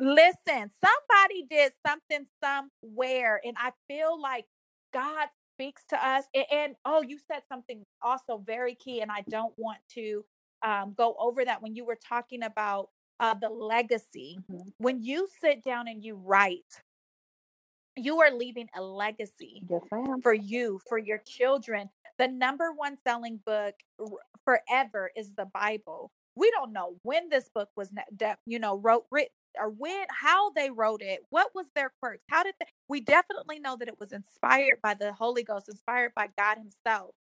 listen, 0.00 0.70
somebody 0.82 1.46
did 1.50 1.72
something 1.86 2.26
somewhere, 2.42 3.40
and 3.44 3.56
I 3.58 3.72
feel 3.88 4.20
like 4.20 4.46
God 4.92 5.28
speaks 5.54 5.84
to 5.90 6.06
us. 6.08 6.24
And, 6.34 6.46
and 6.52 6.76
oh, 6.84 7.02
you 7.02 7.18
said 7.18 7.42
something 7.48 7.84
also 8.02 8.38
very 8.38 8.74
key, 8.74 9.00
and 9.00 9.10
I 9.10 9.24
don't 9.30 9.54
want 9.56 9.78
to 9.94 10.24
um, 10.64 10.94
go 10.96 11.16
over 11.20 11.44
that 11.44 11.62
when 11.62 11.76
you 11.76 11.86
were 11.86 11.98
talking 12.08 12.42
about 12.44 12.90
uh, 13.20 13.34
the 13.34 13.50
legacy. 13.50 14.38
Mhm. 14.50 14.72
When 14.78 15.02
you 15.02 15.28
sit 15.40 15.62
down 15.64 15.88
and 15.88 16.04
you 16.04 16.16
write, 16.16 16.82
you 17.96 18.20
are 18.20 18.30
leaving 18.32 18.68
a 18.76 18.82
legacy 18.82 19.62
Yes, 19.68 19.82
ma'am. 19.92 20.22
for 20.22 20.34
you, 20.34 20.80
for 20.88 20.98
your 20.98 21.18
children. 21.26 21.90
The 22.18 22.28
number 22.28 22.72
one 22.72 22.96
selling 22.98 23.38
book 23.46 23.74
forever 24.44 25.10
is 25.16 25.34
the 25.34 25.46
Bible. 25.46 26.10
We 26.36 26.50
don't 26.52 26.72
know 26.72 26.96
when 27.02 27.28
this 27.28 27.48
book 27.54 27.70
was, 27.76 27.92
you 28.46 28.58
know, 28.58 28.78
wrote, 28.78 29.06
written, 29.10 29.30
or 29.58 29.70
when, 29.70 30.06
how 30.10 30.50
they 30.50 30.70
wrote 30.70 31.02
it. 31.02 31.20
What 31.30 31.50
was 31.54 31.66
their 31.74 31.92
quirks? 32.00 32.24
How 32.28 32.42
did 32.42 32.54
they? 32.60 32.66
We 32.88 33.00
definitely 33.00 33.60
know 33.60 33.76
that 33.76 33.88
it 33.88 34.00
was 34.00 34.12
inspired 34.12 34.80
by 34.82 34.94
the 34.94 35.12
Holy 35.12 35.44
Ghost, 35.44 35.68
inspired 35.68 36.12
by 36.16 36.28
God 36.38 36.58
Himself. 36.58 37.14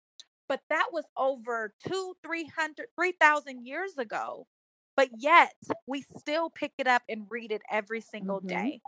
But 0.52 0.60
that 0.68 0.88
was 0.92 1.06
over 1.16 1.74
two, 1.88 2.14
three 2.22 2.44
hundred, 2.46 2.88
three 2.94 3.14
thousand 3.18 3.66
years 3.66 3.96
ago. 3.98 4.46
But 4.96 5.08
yet 5.18 5.54
we 5.86 6.02
still 6.18 6.50
pick 6.50 6.72
it 6.78 6.86
up 6.86 7.04
and 7.08 7.26
read 7.30 7.52
it 7.52 7.62
every 7.70 8.02
single 8.02 8.42
Mhm. 8.42 8.48
day. 8.48 8.82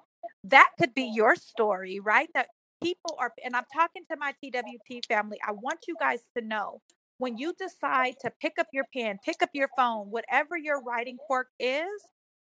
That 0.45 0.71
could 0.79 0.95
be 0.95 1.05
your 1.05 1.37
story, 1.37 2.01
right? 2.01 2.29
That 2.35 2.49
people 2.83 3.17
are, 3.19 3.33
and 3.43 3.57
I'm 3.57 3.65
talking 3.73 4.05
to 4.11 4.17
my 4.19 4.35
TWT 4.43 5.01
family. 5.09 5.39
I 5.47 5.53
want 5.53 5.87
you 5.89 5.97
guys 5.99 6.21
to 6.37 6.45
know 6.45 6.83
when 7.19 7.39
you 7.39 7.55
decide 7.55 8.17
to 8.21 8.31
pick 8.43 8.59
up 8.59 8.69
your 8.75 8.85
pen, 8.95 9.19
pick 9.25 9.43
up 9.43 9.51
your 9.55 9.71
phone, 9.77 10.11
whatever 10.11 10.59
your 10.59 10.83
writing 10.83 11.19
quirk 11.19 11.49
is, 11.59 11.89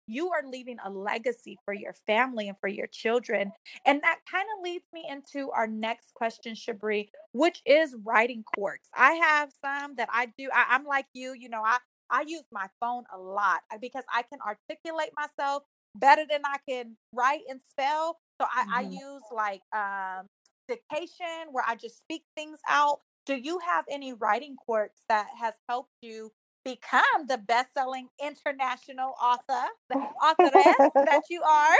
you 0.06 0.30
are 0.30 0.42
leaving 0.46 0.76
a 0.84 0.90
legacy 0.90 1.58
for 1.64 1.72
your 1.74 1.94
family 2.06 2.48
and 2.48 2.58
for 2.58 2.68
your 2.68 2.86
children. 2.88 3.52
And 3.86 4.00
that 4.02 4.18
kind 4.30 4.46
of 4.56 4.62
leads 4.64 4.84
me 4.92 5.06
into 5.08 5.50
our 5.50 5.66
next 5.66 6.14
question, 6.14 6.54
Shabri, 6.54 7.08
which 7.32 7.62
is 7.66 7.94
writing 8.04 8.44
quirks. 8.56 8.88
I 8.94 9.12
have 9.14 9.50
some 9.64 9.94
that 9.96 10.08
I 10.12 10.26
do. 10.38 10.48
I, 10.52 10.66
I'm 10.70 10.84
like 10.84 11.06
you, 11.14 11.34
you 11.38 11.48
know, 11.48 11.62
I, 11.64 11.78
I 12.10 12.24
use 12.26 12.44
my 12.52 12.66
phone 12.80 13.04
a 13.14 13.18
lot 13.18 13.60
uh, 13.72 13.78
because 13.80 14.04
I 14.14 14.22
can 14.22 14.38
articulate 14.46 15.10
myself 15.16 15.62
better 15.96 16.24
than 16.28 16.42
I 16.44 16.56
can 16.68 16.96
write 17.12 17.42
and 17.48 17.60
spell. 17.68 18.18
So 18.40 18.46
I, 18.50 18.80
I 18.80 18.82
Mhm. 18.82 18.92
use 18.92 19.22
like 19.32 19.62
um, 19.74 20.26
dictation 20.68 21.52
where 21.52 21.64
I 21.66 21.76
just 21.76 22.00
speak 22.00 22.24
things 22.36 22.58
out. 22.68 23.00
Do 23.26 23.36
you 23.36 23.58
have 23.60 23.84
any 23.90 24.12
writing 24.12 24.56
quirks 24.56 25.02
that 25.08 25.28
has 25.40 25.54
helped 25.68 25.92
you 26.02 26.30
become 26.64 27.26
the 27.28 27.38
best-selling 27.38 28.08
international 28.22 29.14
author, 29.22 29.68
authoress 30.22 30.92
that 31.04 31.22
you 31.30 31.42
are? 31.42 31.76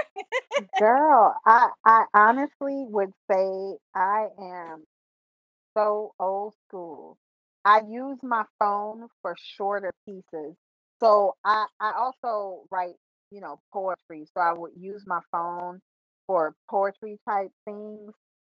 Girl, 0.78 1.34
I 1.46 1.70
I 1.84 2.06
honestly 2.14 2.84
would 2.88 3.12
say 3.30 3.78
I 3.94 4.28
am 4.38 4.84
so 5.76 6.14
old 6.18 6.54
school. 6.68 7.18
I 7.64 7.80
use 7.88 8.18
my 8.22 8.44
phone 8.58 9.08
for 9.22 9.36
shorter 9.38 9.92
pieces. 10.06 10.56
So 11.00 11.36
I 11.44 11.66
I 11.80 11.92
also 11.92 12.66
write, 12.70 12.96
you 13.30 13.40
know, 13.40 13.60
poetry. 13.72 14.26
So 14.34 14.40
I 14.40 14.52
would 14.52 14.72
use 14.76 15.04
my 15.06 15.20
phone 15.32 15.80
for 16.26 16.54
poetry 16.70 17.18
type 17.28 17.52
things. 17.64 18.12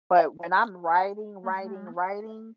But 0.09 0.35
when 0.37 0.53
I'm 0.53 0.75
writing, 0.77 1.33
writing, 1.37 1.83
Mhm. 1.83 1.93
writing, 1.93 2.55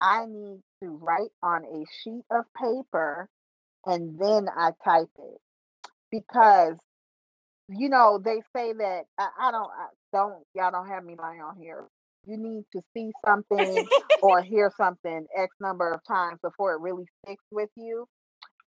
I 0.00 0.26
need 0.26 0.60
to 0.82 0.90
write 1.02 1.32
on 1.42 1.64
a 1.64 1.84
sheet 2.04 2.24
of 2.32 2.44
paper 2.60 3.28
and 3.86 4.18
then 4.18 4.48
I 4.56 4.72
type 4.84 5.10
it 5.18 5.40
because 6.10 6.76
you 7.68 7.88
know 7.90 8.20
they 8.24 8.42
say 8.56 8.72
that 8.74 9.02
I, 9.18 9.28
I 9.40 9.50
don't 9.52 9.70
I 9.70 9.86
don't 10.12 10.44
y'all 10.54 10.72
don't 10.72 10.88
have 10.88 11.04
me 11.04 11.16
lying 11.18 11.40
on 11.42 11.56
here. 11.60 11.86
You 12.26 12.38
need 12.38 12.64
to 12.74 12.82
see 12.94 13.12
something 13.26 13.88
or 14.22 14.42
hear 14.44 14.72
something 14.76 15.26
X 15.36 15.54
number 15.60 15.92
of 15.92 16.00
times 16.08 16.40
before 16.42 16.74
it 16.74 16.80
really 16.80 17.06
sticks 17.24 17.44
with 17.52 17.70
you. 17.76 18.06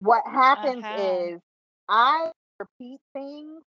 What 0.01 0.23
happens 0.27 0.87
Uh-huh. 0.87 0.97
is 0.97 1.41
I 1.89 2.31
repeat 2.61 3.01
things 3.15 3.63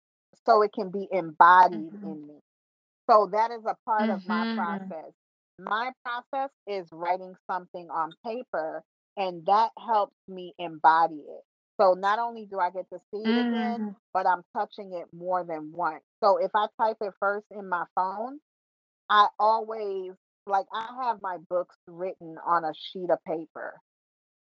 so 0.47 0.61
it 0.63 0.71
can 0.73 0.91
be 0.91 1.07
embodied 1.11 1.93
Mhm. 1.93 1.99
in 2.03 2.27
me. 2.27 2.35
So 3.09 3.29
that 3.33 3.51
is 3.51 3.63
a 3.67 3.75
part 3.85 4.09
of 4.09 4.21
my 4.25 4.45
Mhm. 4.45 4.55
process. 4.55 5.11
My 5.59 5.91
process 6.05 6.51
is 6.67 6.87
writing 6.91 7.35
something 7.49 7.89
on 7.89 8.11
paper, 8.25 8.83
and 9.17 9.45
that 9.47 9.71
helps 9.79 10.17
me 10.27 10.53
embody 10.59 11.15
it. 11.27 11.43
So 11.79 11.93
not 11.93 12.19
only 12.19 12.45
do 12.45 12.59
I 12.59 12.71
get 12.71 12.89
to 12.91 12.99
see 13.11 13.29
it 13.29 13.37
again, 13.37 13.81
Mm. 13.81 13.95
but 14.13 14.27
I'm 14.27 14.43
touching 14.55 14.93
it 14.93 15.07
more 15.13 15.43
than 15.45 15.71
once. 15.73 16.03
So 16.23 16.37
if 16.37 16.51
I 16.55 16.67
type 16.81 16.97
it 17.01 17.13
first 17.19 17.47
in 17.51 17.69
my 17.69 17.85
phone, 17.95 18.39
I 19.09 19.29
always 19.39 20.13
like 20.47 20.67
I 20.73 20.87
have 21.05 21.21
my 21.21 21.37
books 21.49 21.77
written 21.87 22.37
on 22.45 22.65
a 22.65 22.73
sheet 22.75 23.11
of 23.11 23.23
paper, 23.25 23.75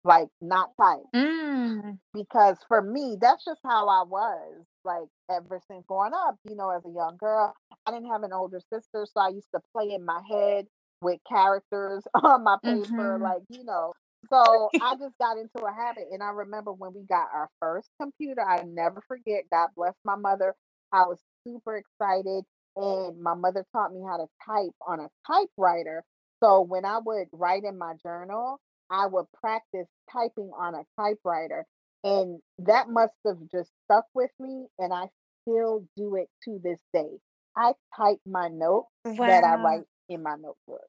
like 0.04 0.28
not 0.40 0.70
typed 0.80 1.06
Mm. 1.14 1.98
because 2.14 2.58
for 2.68 2.82
me, 2.82 3.16
that's 3.20 3.44
just 3.44 3.60
how 3.64 3.88
I 3.88 4.02
was. 4.04 4.64
Like 4.84 5.08
ever 5.30 5.60
since 5.68 5.84
growing 5.86 6.12
up, 6.14 6.36
you 6.48 6.56
know, 6.56 6.70
as 6.70 6.84
a 6.86 6.90
young 6.90 7.16
girl, 7.18 7.54
I 7.86 7.92
didn't 7.92 8.08
have 8.10 8.22
an 8.24 8.32
older 8.32 8.60
sister, 8.72 9.06
so 9.06 9.20
I 9.20 9.28
used 9.30 9.50
to 9.54 9.60
play 9.74 9.92
in 9.94 10.04
my 10.04 10.22
head 10.30 10.66
with 11.02 11.20
characters 11.28 12.04
on 12.14 12.44
my 12.44 12.58
paper, 12.66 13.18
Mhm. 13.18 13.22
like 13.22 13.42
you 13.50 13.64
know. 13.64 13.94
So 14.30 14.72
I 14.80 14.96
just 14.96 15.18
got 15.20 15.38
into 15.38 15.66
a 15.66 15.72
habit, 15.74 16.06
and 16.12 16.22
I 16.22 16.30
remember 16.30 16.72
when 16.72 16.94
we 16.94 17.02
got 17.04 17.28
our 17.34 17.50
first 17.60 17.90
computer. 18.00 18.42
I 18.42 18.64
never 18.64 19.02
forget. 19.08 19.44
God 19.52 19.70
bless 19.76 19.94
my 20.04 20.16
mother. 20.16 20.54
I 20.92 21.02
was 21.06 21.20
super 21.46 21.76
excited, 21.78 22.44
and 22.76 23.22
my 23.22 23.34
mother 23.34 23.66
taught 23.74 23.94
me 23.94 24.02
how 24.08 24.18
to 24.18 24.28
type 24.46 24.74
on 24.86 25.00
a 25.00 25.10
typewriter. 25.26 26.04
So 26.44 26.62
when 26.62 26.86
I 26.86 27.00
would 27.04 27.28
write 27.32 27.64
in 27.64 27.78
my 27.78 27.94
journal, 28.02 28.60
I 28.90 29.06
would 29.08 29.26
practice 29.40 29.88
typing 30.12 30.52
on 30.58 30.76
a 30.76 30.84
typewriter. 31.00 31.66
And 32.04 32.40
that 32.60 32.88
must 32.90 33.14
have 33.26 33.38
just 33.52 33.70
stuck 33.86 34.06
with 34.14 34.32
me. 34.40 34.66
And 34.78 34.94
I 34.94 35.06
still 35.42 35.86
do 35.96 36.16
it 36.16 36.28
to 36.46 36.60
this 36.64 36.80
day. 36.94 37.18
I 37.56 37.74
type 37.96 38.20
my 38.26 38.48
notes 38.48 38.88
that 39.24 39.44
I 39.44 39.56
write 39.56 39.86
in 40.08 40.22
my 40.22 40.36
notebook. 40.36 40.86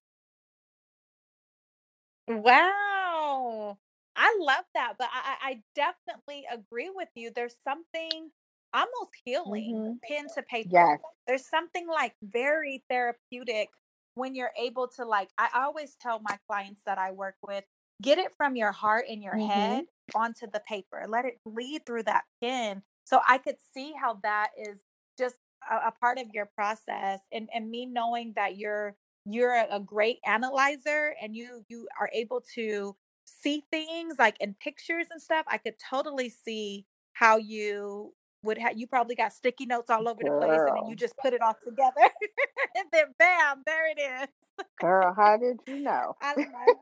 Wow. 2.28 3.78
I 4.16 4.38
love 4.40 4.66
that, 4.76 4.94
but 5.00 5.10
I, 5.12 5.36
I 5.42 5.62
definitely 5.76 6.46
agree 6.52 6.92
with 6.94 7.10
you. 7.16 7.32
There's 7.34 7.56
something 7.64 8.30
almost 8.74 9.12
healing 9.26 9.82
hmm 9.82 10.00
pen 10.08 10.30
to 10.36 10.44
paper. 10.44 10.70
Yes. 10.72 11.00
There's 11.28 11.48
something 11.48 11.88
like 11.88 12.14
very 12.22 12.84
therapeutic 12.90 13.70
when 14.16 14.36
you're 14.36 14.52
able 14.58 14.88
to 14.90 15.06
like 15.06 15.30
I 15.38 15.50
always 15.56 15.96
tell 16.00 16.20
my 16.20 16.38
clients 16.48 16.84
that 16.86 16.98
I 17.00 17.12
work 17.12 17.36
with, 17.42 17.64
get 18.02 18.20
it 18.20 18.32
from 18.38 18.56
your 18.56 18.72
heart 18.72 19.06
and 19.10 19.24
your 19.24 19.36
hmm 19.36 19.38
head 19.38 19.86
onto 20.14 20.46
the 20.52 20.62
paper. 20.68 21.06
Let 21.08 21.26
it 21.26 21.40
bleed 21.46 21.86
through 21.86 22.04
that 22.04 22.26
pen. 22.42 22.84
So 23.06 23.20
I 23.28 23.40
could 23.40 23.58
see 23.74 23.94
how 24.00 24.20
that 24.24 24.50
is 24.58 24.82
just 25.18 25.38
a, 25.70 25.88
a 25.88 25.92
part 26.00 26.20
of 26.20 26.28
your 26.34 26.50
process 26.56 27.22
and 27.32 27.50
and 27.54 27.70
me 27.72 27.86
knowing 27.88 28.34
that 28.36 28.58
you're 28.58 28.96
you're 29.26 29.54
a, 29.54 29.80
great 29.80 30.20
analyzer 30.26 31.16
and 31.22 31.36
you 31.36 31.64
you 31.68 31.88
are 32.00 32.10
able 32.14 32.42
to 32.56 32.96
see 33.26 33.64
things 33.72 34.16
like 34.20 34.38
in 34.40 34.54
pictures 34.56 35.08
and 35.12 35.22
stuff. 35.22 35.46
I 35.48 35.58
could 35.58 35.76
totally 35.90 36.30
see 36.30 36.86
how 37.14 37.38
you 37.38 38.14
would 38.44 38.58
have 38.58 38.78
you 38.78 38.88
probably 38.88 39.16
got 39.16 39.34
sticky 39.34 39.66
notes 39.66 39.90
all 39.90 40.08
over 40.08 40.22
the 40.24 40.32
place 40.32 40.62
and 40.68 40.78
then 40.78 40.88
you 40.90 40.96
just 40.96 41.18
put 41.18 41.34
it 41.34 41.42
all 41.42 41.56
together 41.64 41.92
and 42.76 42.86
then 42.92 43.06
bam, 43.18 43.64
there 43.66 43.90
it 43.90 44.00
is. 44.00 44.28
Girl, 44.80 45.12
how 45.16 45.38
did 45.38 45.60
you 45.68 45.80
know? 45.80 46.16
I 46.22 46.36
love 46.36 46.48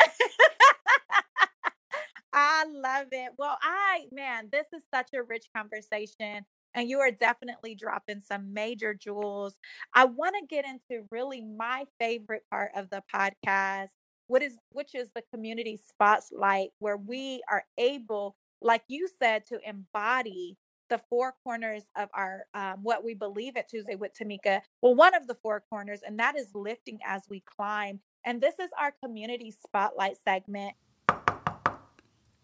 I 2.32 2.64
love 2.66 3.08
it. 3.12 3.32
Well, 3.38 3.56
I, 3.62 4.06
man, 4.12 4.48
this 4.52 4.66
is 4.74 4.82
such 4.92 5.08
a 5.14 5.22
rich 5.22 5.46
conversation, 5.54 6.44
and 6.76 6.90
you 6.90 7.00
are 7.00 7.10
definitely 7.10 7.74
dropping 7.74 8.20
some 8.20 8.52
major 8.52 8.94
jewels. 8.94 9.54
I 9.94 10.04
want 10.04 10.36
to 10.38 10.46
get 10.46 10.66
into 10.66 11.06
really 11.10 11.40
my 11.40 11.86
favorite 11.98 12.44
part 12.50 12.70
of 12.76 12.90
the 12.90 13.02
podcast, 13.12 13.88
what 14.28 14.42
is 14.42 14.58
which 14.70 14.94
is 14.94 15.10
the 15.14 15.22
community 15.32 15.80
spotlight, 15.88 16.68
where 16.78 16.98
we 16.98 17.42
are 17.50 17.64
able, 17.78 18.36
like 18.60 18.82
you 18.86 19.08
said, 19.18 19.46
to 19.46 19.58
embody 19.66 20.58
the 20.88 21.00
four 21.10 21.34
corners 21.42 21.84
of 21.96 22.08
our 22.12 22.44
um, 22.54 22.80
what 22.82 23.02
we 23.02 23.14
believe 23.14 23.56
at 23.56 23.68
Tuesday 23.68 23.96
with 23.96 24.12
Tamika. 24.14 24.60
Well, 24.82 24.94
one 24.94 25.14
of 25.14 25.26
the 25.26 25.34
four 25.34 25.64
corners, 25.70 26.00
and 26.06 26.18
that 26.20 26.36
is 26.36 26.50
lifting 26.54 27.00
as 27.04 27.22
we 27.28 27.40
climb. 27.40 28.00
And 28.24 28.40
this 28.40 28.58
is 28.58 28.70
our 28.78 28.92
community 29.02 29.50
spotlight 29.50 30.16
segment. 30.22 30.74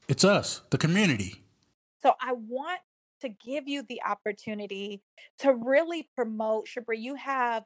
It's 0.09 0.25
us, 0.25 0.63
the 0.71 0.79
community. 0.79 1.45
So 2.03 2.15
I 2.21 2.33
want 2.33 2.81
to 3.23 3.31
give 3.31 3.69
you 3.69 3.83
the 3.89 4.03
opportunity 4.07 5.03
to 5.41 5.55
really 5.55 6.09
promote 6.15 6.67
Shabri. 6.67 7.01
You 7.01 7.17
have 7.17 7.65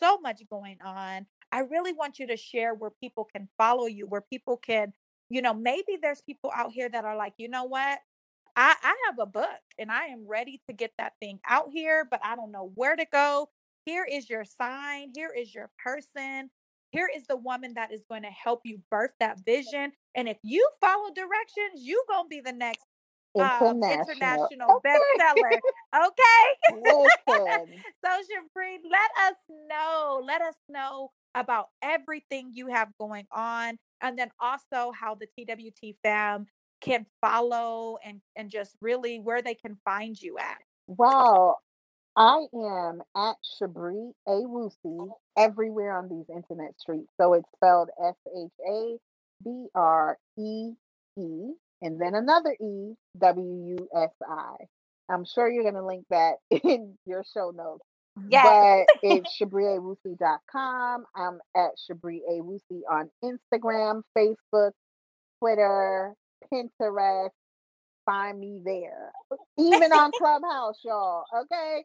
so 0.00 0.18
much 0.18 0.42
going 0.50 0.78
on. 0.84 1.26
I 1.52 1.60
really 1.60 1.92
want 1.92 2.18
you 2.18 2.26
to 2.28 2.36
share 2.36 2.74
where 2.74 2.90
people 2.90 3.28
can 3.30 3.48
follow 3.58 3.86
you, 3.86 4.06
where 4.06 4.22
people 4.22 4.56
can, 4.56 4.92
you 5.28 5.42
know, 5.42 5.54
maybe 5.54 5.98
there's 6.00 6.22
people 6.22 6.50
out 6.54 6.72
here 6.72 6.88
that 6.88 7.04
are 7.04 7.16
like, 7.16 7.34
you 7.36 7.48
know 7.48 7.64
what? 7.64 7.98
I, 8.56 8.74
I 8.82 8.96
have 9.06 9.18
a 9.18 9.26
book 9.26 9.48
and 9.78 9.90
I 9.90 10.06
am 10.06 10.26
ready 10.26 10.60
to 10.68 10.74
get 10.74 10.92
that 10.98 11.12
thing 11.20 11.40
out 11.48 11.68
here, 11.72 12.06
but 12.10 12.20
I 12.24 12.36
don't 12.36 12.52
know 12.52 12.72
where 12.74 12.96
to 12.96 13.06
go. 13.12 13.48
Here 13.84 14.06
is 14.10 14.28
your 14.28 14.44
sign. 14.44 15.12
Here 15.14 15.32
is 15.36 15.54
your 15.54 15.70
person. 15.82 16.50
here 16.92 17.08
is 17.14 17.26
the 17.26 17.36
woman 17.36 17.74
that 17.74 17.92
is 17.92 18.04
going 18.08 18.22
to 18.22 18.30
help 18.30 18.60
you 18.64 18.78
birth 18.90 19.12
that 19.18 19.38
vision. 19.44 19.92
And 20.14 20.28
if 20.28 20.36
you 20.42 20.68
follow 20.80 21.10
directions, 21.14 21.82
you're 21.82 22.04
gonna 22.08 22.28
be 22.28 22.40
the 22.40 22.52
next 22.52 22.84
um, 23.38 23.78
International. 23.82 24.00
international 24.00 24.76
Okay. 24.76 24.86
bestseller. 24.86 25.60
Okay. 25.94 26.44
So 28.04 28.10
Shabree, 28.10 28.78
let 28.90 29.30
us 29.30 29.36
know. 29.68 30.22
Let 30.24 30.42
us 30.42 30.54
know 30.68 31.10
about 31.34 31.68
everything 31.82 32.50
you 32.54 32.68
have 32.68 32.88
going 32.98 33.26
on, 33.32 33.78
and 34.00 34.18
then 34.18 34.30
also 34.40 34.92
how 34.92 35.14
the 35.16 35.26
TWT 35.26 35.96
fam 36.02 36.46
can 36.80 37.06
follow 37.20 37.98
and 38.04 38.20
and 38.36 38.50
just 38.50 38.76
really 38.80 39.18
where 39.18 39.42
they 39.42 39.54
can 39.54 39.76
find 39.84 40.20
you 40.20 40.38
at. 40.38 40.58
Well, 40.86 41.60
I 42.16 42.46
am 42.54 43.02
at 43.16 43.36
Shabree 43.60 44.12
Ewusi 44.28 45.10
everywhere 45.36 45.96
on 45.96 46.08
these 46.08 46.26
internet 46.34 46.78
streets. 46.78 47.10
So 47.20 47.34
it's 47.34 47.48
spelled 47.56 47.90
S 48.04 48.16
H 48.36 48.52
A 48.68 48.96
B 49.44 49.66
R 49.74 50.18
E 50.38 50.72
E 51.18 51.52
and 51.82 52.00
then 52.00 52.14
another 52.14 52.56
E 52.60 52.94
W 53.18 53.76
U 53.78 53.88
S 53.96 54.10
I. 54.28 54.56
I'm 55.10 55.24
sure 55.26 55.50
you're 55.50 55.64
going 55.64 55.74
to 55.74 55.86
link 55.86 56.06
that 56.10 56.36
in 56.64 56.96
your 57.06 57.24
show 57.34 57.52
notes. 57.54 57.84
Yes. 58.28 58.86
But 59.02 59.10
it's 59.10 59.38
shabriawusi.com. 59.42 61.04
I'm 61.16 61.40
at 61.56 61.72
Shabree 61.90 62.20
Ewusi 62.30 62.82
on 62.90 63.10
Instagram, 63.24 64.02
Facebook, 64.16 64.72
Twitter, 65.40 66.14
Pinterest. 66.52 67.30
Find 68.06 68.40
me 68.40 68.60
there. 68.64 69.12
Even 69.58 69.92
on 69.92 70.12
Clubhouse, 70.18 70.80
y'all. 70.84 71.24
Okay. 71.42 71.84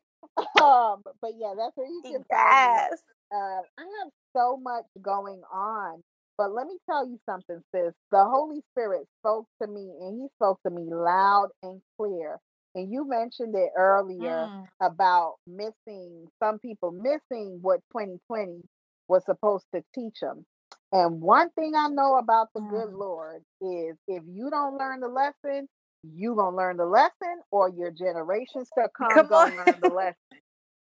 Um, 0.62 1.04
but 1.22 1.32
yeah, 1.38 1.54
that's 1.58 1.76
where 1.76 1.88
you 1.88 2.02
can 2.04 2.14
find 2.14 2.22
me. 2.22 2.26
yes. 2.32 3.00
Uh, 3.34 3.62
I 3.80 3.84
have 4.04 4.12
so 4.36 4.58
much 4.58 4.86
going 5.02 5.42
on. 5.54 6.04
But 6.38 6.54
let 6.54 6.68
me 6.68 6.78
tell 6.90 7.08
you 7.08 7.20
something, 7.26 7.62
sis. 7.74 7.94
The 8.12 8.26
Holy 8.26 8.62
Spirit 8.74 9.08
spoke 9.22 9.48
to 9.62 9.70
me 9.70 9.92
and 10.02 10.22
he 10.22 10.28
spoke 10.38 10.60
to 10.66 10.72
me 10.72 10.84
loud 10.94 11.50
and 11.64 11.82
clear. 12.00 12.40
And 12.76 12.92
you 12.92 13.08
mentioned 13.10 13.56
it 13.56 13.72
earlier 13.78 14.50
Mm. 14.50 14.68
about 14.82 15.36
missing 15.48 16.28
some 16.44 16.60
people 16.60 16.92
missing 16.92 17.60
what 17.62 17.82
2020 17.94 18.62
was 19.10 19.26
supposed 19.26 19.66
to 19.76 19.84
teach 19.96 20.20
them. 20.22 20.46
And 20.94 21.22
one 21.22 21.52
thing 21.52 21.76
I 21.78 21.90
know 21.90 22.18
about 22.18 22.50
the 22.56 22.62
good 22.62 22.90
Mm. 22.90 22.94
Lord 22.94 23.44
is 23.62 23.98
if 24.10 24.24
you 24.28 24.50
don't 24.52 24.78
learn 24.78 25.02
the 25.02 25.10
lesson, 25.10 25.70
you 26.04 26.36
gonna 26.36 26.58
learn 26.58 26.78
the 26.78 26.86
lesson, 26.86 27.42
or 27.52 27.70
your 27.70 27.92
generations 27.92 28.70
to 28.78 28.90
come 28.98 29.16
Come 29.16 29.28
gonna 29.28 29.54
on. 29.54 29.56
learn 29.56 29.80
the 29.82 29.90
lesson. 29.90 30.16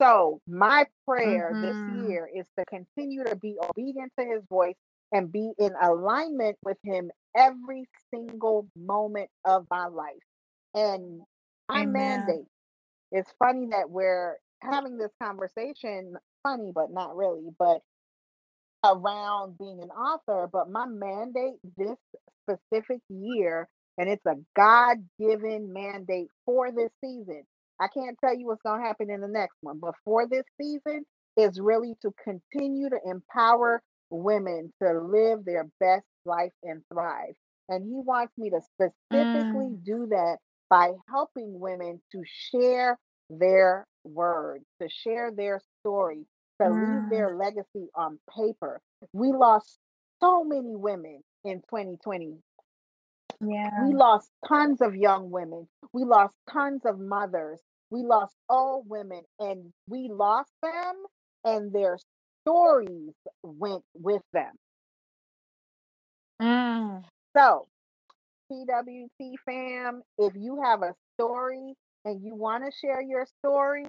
So 0.02 0.42
my 0.48 0.88
prayer 1.08 1.56
Mhm. 1.56 1.62
this 1.62 1.78
year 1.88 2.30
is 2.34 2.46
to 2.60 2.66
continue 2.66 3.24
to 3.26 3.36
be 3.38 3.58
obedient 3.62 4.12
to 4.20 4.26
His 4.26 4.44
voice 4.50 4.76
and 5.14 5.32
be 5.32 5.54
in 5.60 5.74
alignment 5.82 6.58
with 6.64 6.78
Him 6.86 7.12
every 7.38 7.86
single 8.14 8.68
moment 8.78 9.30
of 9.46 9.68
my 9.72 9.88
life. 9.88 10.14
And 10.76 11.24
I 11.70 11.84
Amen. 11.84 11.86
mandate. 11.86 12.48
It's 13.12 13.32
funny 13.40 13.68
that 13.72 13.90
we're 13.90 14.38
having 14.64 14.98
this 14.98 15.12
conversation, 15.24 16.16
funny, 16.44 16.72
but 16.76 16.92
not 16.92 17.18
really, 17.18 17.50
but 17.60 17.82
around 18.86 19.60
being 19.60 19.82
an 19.84 19.92
author. 19.92 20.50
But 20.54 20.72
my 20.72 20.88
mandate 20.88 21.60
this 21.78 21.98
specific 22.44 23.02
year, 23.10 23.70
and 24.00 24.10
it's 24.10 24.26
a 24.28 24.38
God 24.56 25.00
given 25.20 25.74
mandate 25.74 26.30
for 26.46 26.72
this 26.72 26.92
season. 27.04 27.44
I 27.82 27.90
can't 27.90 28.18
tell 28.24 28.38
you 28.38 28.48
what's 28.48 28.64
going 28.64 28.82
to 28.82 28.88
happen 28.88 29.12
in 29.12 29.22
the 29.22 29.30
next 29.30 29.58
one, 29.62 29.80
but 29.80 29.96
for 30.06 30.28
this 30.30 30.46
season 30.62 31.06
is 31.38 31.60
really 31.60 31.96
to 32.04 32.14
continue 32.24 32.92
to 32.92 33.00
empower 33.08 33.82
women 34.10 34.74
to 34.82 35.00
live 35.00 35.46
their 35.46 35.70
best 35.80 36.06
life 36.26 36.54
and 36.64 36.84
thrive. 36.92 37.36
And 37.70 37.84
he 37.86 37.96
wants 38.02 38.34
me 38.38 38.50
to 38.52 38.62
specifically 38.62 39.78
Mm. 39.78 39.84
do 39.84 40.08
that 40.08 40.40
by 40.70 40.94
helping 41.10 41.60
women 41.60 42.02
to 42.12 42.24
share 42.26 43.00
their 43.30 43.88
words, 44.04 44.66
to 44.82 44.90
share 44.90 45.32
their 45.32 45.60
story, 45.82 46.26
to 46.62 46.70
leave 46.72 47.04
Mm. 47.04 47.10
their 47.10 47.36
legacy 47.38 47.90
on 47.96 48.20
paper. 48.30 48.82
We 49.14 49.32
lost 49.34 49.80
so 50.20 50.44
many 50.44 50.76
women 50.76 51.24
in 51.44 51.62
2020. 51.70 52.42
Yeah. 53.42 53.88
We 53.88 53.94
lost 53.94 54.32
tons 54.48 54.82
of 54.82 54.96
young 54.96 55.32
women. 55.32 55.68
We 55.94 56.04
lost 56.06 56.36
tons 56.52 56.86
of 56.86 57.00
mothers. 57.00 57.62
We 57.90 58.04
lost 58.04 58.36
all 58.50 58.84
women, 58.88 59.24
and 59.40 59.74
we 59.88 60.10
lost 60.10 60.52
them, 60.62 60.96
and 61.44 61.72
their 61.74 61.98
stories 62.48 63.14
went 63.44 63.84
with 63.96 64.22
them. 64.34 64.52
Mm. 66.42 67.04
So, 67.38 67.68
TWT 68.52 69.36
fam, 69.46 70.02
if 70.18 70.34
you 70.36 70.62
have 70.64 70.84
a 70.84 70.94
story 71.16 71.74
and 72.06 72.24
you 72.24 72.36
want 72.36 72.64
to 72.66 72.72
share 72.72 73.02
your 73.02 73.26
story, 73.40 73.86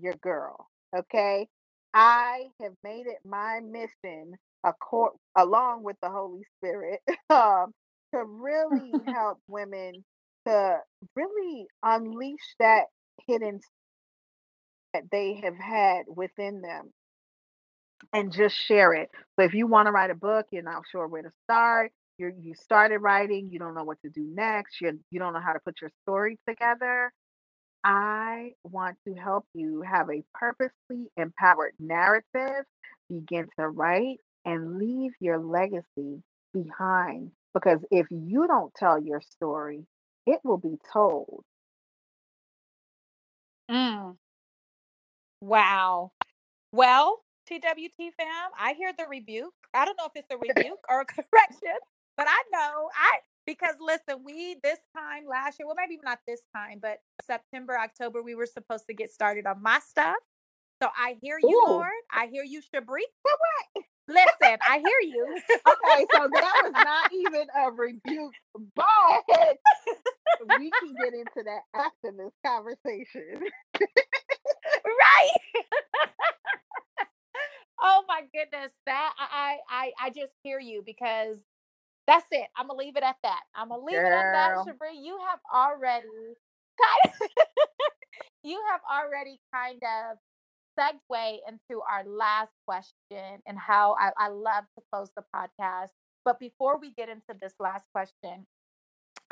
your 0.00 0.14
girl. 0.22 0.68
Okay. 0.96 1.48
I 1.94 2.44
have 2.62 2.72
made 2.82 3.06
it 3.06 3.18
my 3.24 3.60
mission, 3.60 4.34
acor- 4.64 5.16
along 5.36 5.82
with 5.84 5.96
the 6.02 6.08
Holy 6.10 6.42
Spirit, 6.58 7.00
um, 7.30 7.72
to 8.14 8.24
really 8.24 9.02
help 9.12 9.38
women 9.48 10.04
to 10.46 10.78
really 11.14 11.66
unleash 11.82 12.56
that 12.58 12.84
hidden 13.28 13.60
that 14.94 15.04
they 15.12 15.40
have 15.42 15.56
had 15.56 16.04
within 16.08 16.62
them 16.62 16.90
and 18.12 18.32
just 18.32 18.56
share 18.56 18.92
it. 18.94 19.10
So 19.36 19.44
if 19.44 19.54
you 19.54 19.66
want 19.66 19.86
to 19.86 19.92
write 19.92 20.10
a 20.10 20.14
book, 20.14 20.46
you're 20.50 20.62
not 20.62 20.82
sure 20.90 21.06
where 21.08 21.22
to 21.22 21.30
start. 21.44 21.92
You 22.18 22.32
you 22.40 22.54
started 22.54 22.98
writing, 22.98 23.48
you 23.50 23.58
don't 23.58 23.74
know 23.74 23.84
what 23.84 24.00
to 24.02 24.10
do 24.10 24.22
next. 24.34 24.80
You 24.80 24.98
you 25.10 25.18
don't 25.20 25.32
know 25.32 25.40
how 25.40 25.52
to 25.52 25.60
put 25.60 25.80
your 25.80 25.90
story 26.04 26.38
together. 26.48 27.12
I 27.84 28.54
want 28.64 28.98
to 29.06 29.14
help 29.14 29.46
you 29.54 29.82
have 29.82 30.10
a 30.10 30.24
purposely 30.34 31.10
empowered 31.16 31.74
narrative, 31.78 32.64
begin 33.08 33.48
to 33.58 33.68
write, 33.68 34.18
and 34.44 34.78
leave 34.78 35.12
your 35.20 35.38
legacy 35.38 36.22
behind. 36.52 37.32
Because 37.54 37.80
if 37.90 38.06
you 38.10 38.46
don't 38.46 38.74
tell 38.74 38.98
your 39.02 39.20
story, 39.20 39.86
it 40.26 40.40
will 40.44 40.58
be 40.58 40.78
told. 40.92 41.44
Mm. 43.68 44.16
Wow. 45.40 46.12
Well, 46.72 47.22
TWT 47.60 48.14
fam, 48.16 48.50
I 48.58 48.72
hear 48.74 48.92
the 48.96 49.04
rebuke. 49.08 49.52
I 49.74 49.84
don't 49.84 49.96
know 49.98 50.06
if 50.06 50.12
it's 50.14 50.32
a 50.32 50.36
rebuke 50.36 50.84
or 50.88 51.00
a 51.00 51.04
correction, 51.06 51.76
but 52.16 52.26
I 52.28 52.42
know 52.52 52.88
I 52.94 53.18
because 53.46 53.74
listen, 53.80 54.22
we 54.24 54.56
this 54.62 54.78
time 54.96 55.24
last 55.28 55.58
year, 55.58 55.66
well, 55.66 55.76
maybe 55.76 55.98
not 56.02 56.20
this 56.26 56.42
time, 56.54 56.78
but 56.80 56.98
September, 57.26 57.78
October, 57.78 58.22
we 58.22 58.34
were 58.34 58.46
supposed 58.46 58.86
to 58.86 58.94
get 58.94 59.12
started 59.12 59.46
on 59.46 59.62
my 59.62 59.80
stuff. 59.86 60.16
So 60.82 60.88
I 60.96 61.16
hear 61.20 61.38
you, 61.38 61.62
Ooh. 61.66 61.70
Lord. 61.70 61.90
I 62.12 62.26
hear 62.26 62.44
you, 62.44 62.60
Shabree. 62.60 63.06
What? 63.22 63.84
Listen, 64.08 64.58
I 64.68 64.78
hear 64.78 65.10
you. 65.10 65.40
Okay, 65.68 66.06
so 66.12 66.28
that 66.32 66.54
was 66.64 66.72
not 66.76 67.12
even 67.12 67.46
a 67.56 67.70
rebuke, 67.70 68.34
but 68.74 69.58
we 70.58 70.70
can 70.70 70.94
get 70.96 71.14
into 71.14 71.44
that 71.44 71.62
after 71.74 72.10
this 72.16 72.32
conversation. 72.44 73.40
right. 74.84 75.30
Oh 77.82 78.04
my 78.06 78.22
goodness, 78.32 78.72
that 78.86 79.12
I 79.18 79.56
I 79.68 79.92
I 80.00 80.10
just 80.10 80.32
hear 80.44 80.60
you 80.60 80.82
because 80.86 81.38
that's 82.06 82.26
it. 82.30 82.46
I'm 82.56 82.68
gonna 82.68 82.78
leave 82.78 82.96
it 82.96 83.02
at 83.02 83.16
that. 83.22 83.40
I'm 83.54 83.68
gonna 83.70 83.82
leave 83.82 83.96
it 83.98 84.04
at 84.04 84.32
that, 84.32 84.54
Girl. 84.54 84.64
Shabree. 84.64 85.02
You 85.02 85.18
have 85.28 85.40
already 85.52 86.36
kind 86.80 87.14
of 87.20 87.28
you 88.44 88.60
have 88.70 88.80
already 88.90 89.40
kind 89.52 89.82
of 89.82 90.18
segue 90.78 91.36
into 91.48 91.82
our 91.90 92.04
last 92.06 92.52
question 92.66 93.40
and 93.46 93.58
how 93.58 93.96
I, 93.98 94.10
I 94.16 94.28
love 94.28 94.64
to 94.76 94.84
close 94.92 95.10
the 95.16 95.24
podcast. 95.34 95.90
But 96.24 96.38
before 96.38 96.78
we 96.78 96.92
get 96.92 97.08
into 97.08 97.36
this 97.40 97.54
last 97.58 97.84
question, 97.92 98.46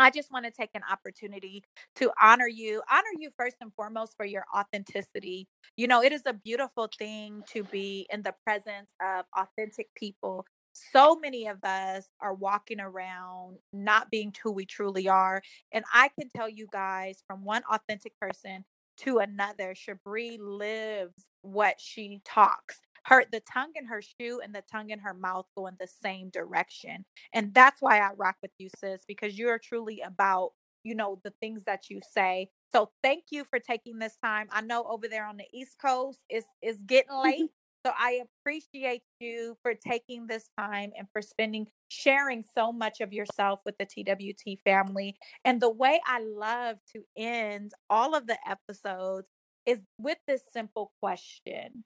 I 0.00 0.10
just 0.10 0.32
want 0.32 0.46
to 0.46 0.50
take 0.50 0.70
an 0.74 0.82
opportunity 0.90 1.64
to 1.96 2.10
honor 2.20 2.48
you, 2.48 2.82
honor 2.90 3.10
you 3.18 3.30
first 3.36 3.56
and 3.60 3.72
foremost 3.74 4.14
for 4.16 4.26
your 4.26 4.44
authenticity. 4.56 5.46
You 5.76 5.88
know, 5.88 6.02
it 6.02 6.12
is 6.12 6.22
a 6.26 6.32
beautiful 6.32 6.88
thing 6.98 7.42
to 7.52 7.64
be 7.64 8.06
in 8.12 8.22
the 8.22 8.34
presence 8.44 8.90
of 9.02 9.24
authentic 9.36 9.88
people. 9.94 10.46
So 10.72 11.16
many 11.16 11.46
of 11.48 11.62
us 11.64 12.06
are 12.20 12.34
walking 12.34 12.80
around 12.80 13.58
not 13.72 14.10
being 14.10 14.32
who 14.42 14.52
we 14.52 14.66
truly 14.66 15.08
are. 15.08 15.42
And 15.72 15.84
I 15.92 16.10
can 16.18 16.30
tell 16.34 16.48
you 16.48 16.66
guys 16.72 17.22
from 17.26 17.44
one 17.44 17.62
authentic 17.70 18.18
person 18.20 18.64
to 18.98 19.18
another, 19.18 19.74
Shabree 19.74 20.38
lives 20.40 21.14
what 21.42 21.80
she 21.80 22.20
talks. 22.24 22.80
Her 23.04 23.24
the 23.30 23.40
tongue 23.40 23.72
in 23.74 23.86
her 23.86 24.02
shoe 24.02 24.40
and 24.42 24.54
the 24.54 24.62
tongue 24.70 24.90
in 24.90 24.98
her 25.00 25.14
mouth 25.14 25.46
go 25.56 25.66
in 25.66 25.76
the 25.80 25.88
same 26.02 26.30
direction. 26.30 27.04
And 27.32 27.54
that's 27.54 27.80
why 27.80 28.00
I 28.00 28.10
rock 28.16 28.36
with 28.42 28.52
you, 28.58 28.68
sis, 28.78 29.02
because 29.06 29.38
you're 29.38 29.58
truly 29.58 30.00
about, 30.04 30.50
you 30.84 30.94
know, 30.94 31.20
the 31.24 31.32
things 31.40 31.64
that 31.64 31.90
you 31.90 32.00
say. 32.12 32.50
So 32.72 32.90
thank 33.02 33.24
you 33.30 33.44
for 33.44 33.58
taking 33.58 33.98
this 33.98 34.16
time. 34.22 34.48
I 34.50 34.60
know 34.60 34.84
over 34.84 35.08
there 35.08 35.26
on 35.26 35.36
the 35.36 35.46
East 35.52 35.76
Coast 35.80 36.20
it's 36.28 36.46
it's 36.62 36.80
getting 36.82 37.16
late. 37.22 37.50
So 37.84 37.92
I 37.98 38.20
appreciate 38.42 39.02
you 39.20 39.56
for 39.62 39.72
taking 39.74 40.26
this 40.26 40.50
time 40.58 40.92
and 40.98 41.08
for 41.14 41.22
spending 41.22 41.66
sharing 41.88 42.44
so 42.54 42.72
much 42.72 43.00
of 43.00 43.12
yourself 43.12 43.60
with 43.64 43.76
the 43.78 43.86
TWT 43.86 44.58
family. 44.64 45.16
And 45.46 45.62
the 45.62 45.70
way 45.70 45.98
I 46.06 46.20
love 46.20 46.76
to 46.92 47.02
end 47.16 47.72
all 47.88 48.14
of 48.14 48.26
the 48.26 48.36
episodes 48.46 49.30
is 49.64 49.80
with 49.98 50.18
this 50.26 50.42
simple 50.52 50.92
question 51.00 51.84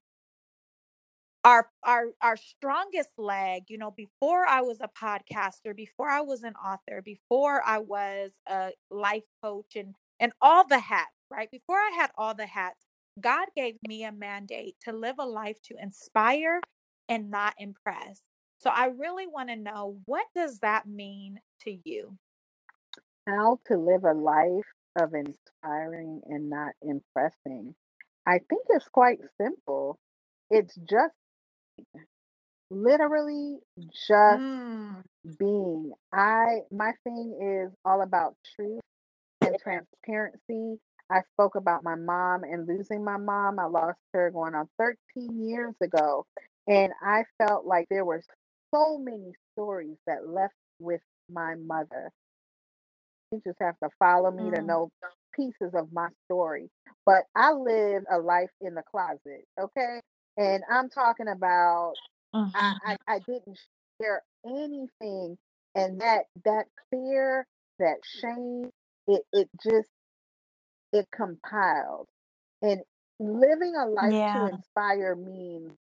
our 1.45 1.69
our 1.85 2.07
our 2.23 2.37
strongest 2.37 3.11
leg 3.19 3.65
you 3.69 3.79
know 3.79 3.91
before 3.91 4.47
i 4.47 4.61
was 4.61 4.79
a 4.81 4.89
podcaster 4.89 5.77
before 5.77 6.09
i 6.09 6.21
was 6.21 6.43
an 6.43 6.55
author 6.55 7.03
before 7.03 7.63
i 7.67 7.79
was 7.79 8.33
a 8.49 8.71
life 8.91 9.25
coach 9.43 9.77
and 9.77 9.95
and 10.19 10.33
all 10.41 10.67
the 10.67 10.79
hats 10.79 11.11
right? 11.31 11.51
Before 11.51 11.77
i 11.77 11.93
had 11.97 12.11
all 12.17 12.35
the 12.35 12.47
hats 12.47 12.87
god 13.21 13.49
gave 13.57 13.77
me 13.87 14.05
a 14.05 14.13
mandate 14.13 14.77
to 14.85 14.93
live 14.93 15.17
a 15.19 15.27
life 15.27 15.61
to 15.65 15.75
inspire 15.81 16.61
and 17.09 17.31
not 17.31 17.55
impress. 17.59 18.23
So 18.59 18.71
i 18.71 18.87
really 18.87 19.27
want 19.27 19.51
to 19.51 19.57
know 19.57 19.99
what 20.07 20.27
does 20.35 20.61
that 20.61 20.87
mean 20.87 21.41
to 21.63 21.77
you? 21.85 22.17
How 23.27 23.59
to 23.67 23.77
live 23.77 24.05
a 24.05 24.13
life 24.13 24.67
of 25.01 25.13
inspiring 25.15 26.21
and 26.27 26.49
not 26.49 26.73
impressing. 26.83 27.75
I 28.27 28.39
think 28.49 28.67
it's 28.71 28.89
quite 28.89 29.19
simple. 29.41 29.99
It's 30.51 30.75
just 30.77 31.15
literally 32.71 33.59
just 34.09 34.43
Mm. 34.43 35.03
being. 35.39 35.93
I 36.13 36.63
my 36.71 36.93
thing 37.05 37.39
is 37.69 37.73
all 37.85 38.03
about 38.03 38.37
truth 38.57 38.81
and 39.43 39.57
transparency. 39.61 40.81
I 41.11 41.23
spoke 41.35 41.57
about 41.57 41.85
my 41.85 41.97
mom 41.97 42.45
and 42.45 42.67
losing 42.69 43.05
my 43.05 43.17
mom. 43.19 43.59
I 43.59 43.67
lost 43.67 43.99
her 44.15 44.31
going 44.31 44.55
on 44.55 44.69
13 44.79 45.47
years 45.49 45.75
ago. 45.83 46.27
And 46.69 46.93
I 47.03 47.25
felt 47.39 47.67
like 47.67 47.87
there 47.91 48.05
were 48.05 48.23
so 48.75 48.99
many 48.99 49.33
stories 49.55 49.99
that 50.07 50.29
left 50.29 50.55
with 50.81 51.03
my 51.31 51.57
mother. 51.57 52.13
You 53.33 53.43
just 53.47 53.59
have 53.61 53.79
to 53.83 53.91
follow 53.99 54.31
me 54.31 54.51
to 54.51 54.63
Mm. 54.63 54.67
know 54.67 54.91
pieces 55.35 55.75
of 55.75 55.93
my 55.93 56.09
story. 56.27 56.71
But 57.07 57.25
I 57.37 57.53
live 57.53 58.05
a 58.11 58.19
life 58.19 58.51
in 58.61 58.75
the 58.75 58.83
closet, 58.91 59.47
okay? 59.61 60.01
And 60.39 60.65
I'm 60.71 60.91
talking 60.91 61.29
about 61.29 61.97
I, 62.55 62.73
Mhm. 62.73 62.81
I 62.87 62.97
I 63.09 63.19
didn't 63.21 63.59
share 64.01 64.23
anything, 64.47 65.39
and 65.75 66.01
that 66.01 66.25
that 66.45 66.67
fear, 66.91 67.47
that 67.81 67.99
shame, 68.21 68.71
it 69.09 69.23
it 69.33 69.49
just 69.63 69.91
it 70.93 71.07
compiled. 71.15 72.09
And 72.63 72.83
living 73.21 73.75
a 73.77 73.87
life 73.87 74.17
to 74.35 74.47
inspire 74.47 75.17
means 75.17 75.73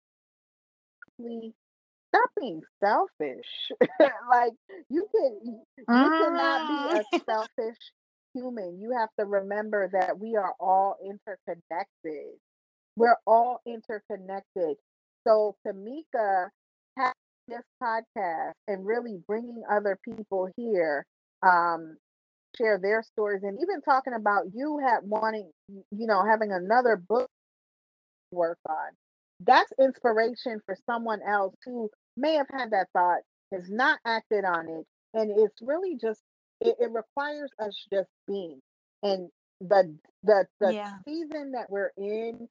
stop 2.11 2.30
being 2.40 2.62
selfish. 2.84 3.70
like 4.30 4.52
you 4.90 5.07
can 5.14 5.62
you 5.90 6.12
cannot 6.20 6.66
be 6.66 6.88
a 6.94 7.05
Mm. 7.05 7.22
selfish 7.28 7.78
human. 8.34 8.80
You 8.80 8.92
have 8.98 9.11
to 9.18 9.26
remember 9.26 9.90
that 9.92 10.18
we 10.18 10.36
are 10.36 10.55
all 10.61 10.96
interconnected. 11.05 12.38
We're 12.97 13.16
all 13.26 13.61
interconnected. 13.66 14.76
So 15.26 15.57
Tamika 15.66 16.49
having 16.97 17.14
this 17.49 17.62
podcast 17.82 18.53
and 18.68 18.86
really 18.86 19.18
bringing 19.26 19.62
other 19.70 19.99
people 20.05 20.49
here, 20.57 21.05
um, 21.42 21.97
share 22.57 22.78
their 22.78 23.03
stories, 23.03 23.42
and 23.42 23.59
even 23.61 23.80
talking 23.82 24.14
about 24.14 24.47
you 24.55 24.78
had 24.78 25.01
wanting, 25.03 25.51
you 25.68 26.07
know, 26.07 26.24
having 26.24 26.53
another 26.53 26.97
book 26.97 27.28
to 28.30 28.36
work 28.36 28.59
on. 28.68 28.90
That's 29.40 29.72
inspiration 29.80 30.61
for 30.66 30.76
someone 30.86 31.20
else 31.22 31.55
who 31.64 31.90
may 32.16 32.34
have 32.34 32.49
had 32.51 32.70
that 32.70 32.88
thought, 32.92 33.20
has 33.53 33.68
not 33.68 33.99
acted 34.05 34.45
on 34.45 34.68
it, 34.68 34.86
and 35.14 35.30
it's 35.30 35.61
really 35.62 35.97
just 36.01 36.20
it, 36.61 36.76
it 36.80 36.90
requires 36.90 37.51
us 37.59 37.86
just 37.92 38.09
being. 38.26 38.61
And 39.03 39.28
the 39.61 39.97
the 40.22 40.47
the 40.61 40.74
Yeah. 40.74 40.99
season 41.07 41.53
that 41.53 41.70
we're 41.70 41.92
in 41.97 42.49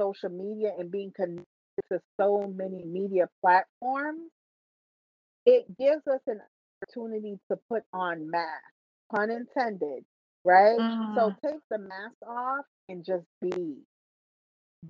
social 0.00 0.30
media 0.30 0.72
and 0.78 0.90
being 0.90 1.12
connected 1.14 1.44
to 1.92 2.00
so 2.20 2.52
many 2.56 2.84
media 2.84 3.28
platforms, 3.42 4.30
it 5.46 5.66
gives 5.78 6.06
us 6.08 6.20
an 6.26 6.40
opportunity 6.82 7.38
to 7.50 7.58
put 7.70 7.84
on 7.92 8.30
mask, 8.30 8.62
pun 9.14 9.30
intended, 9.30 10.04
right? 10.44 10.80
So 11.16 11.32
Mm. 11.32 11.38
take 11.44 11.60
the 11.70 11.78
mask 11.78 12.16
off 12.28 12.64
and 12.88 13.04
just 13.04 13.26
be. 13.42 13.78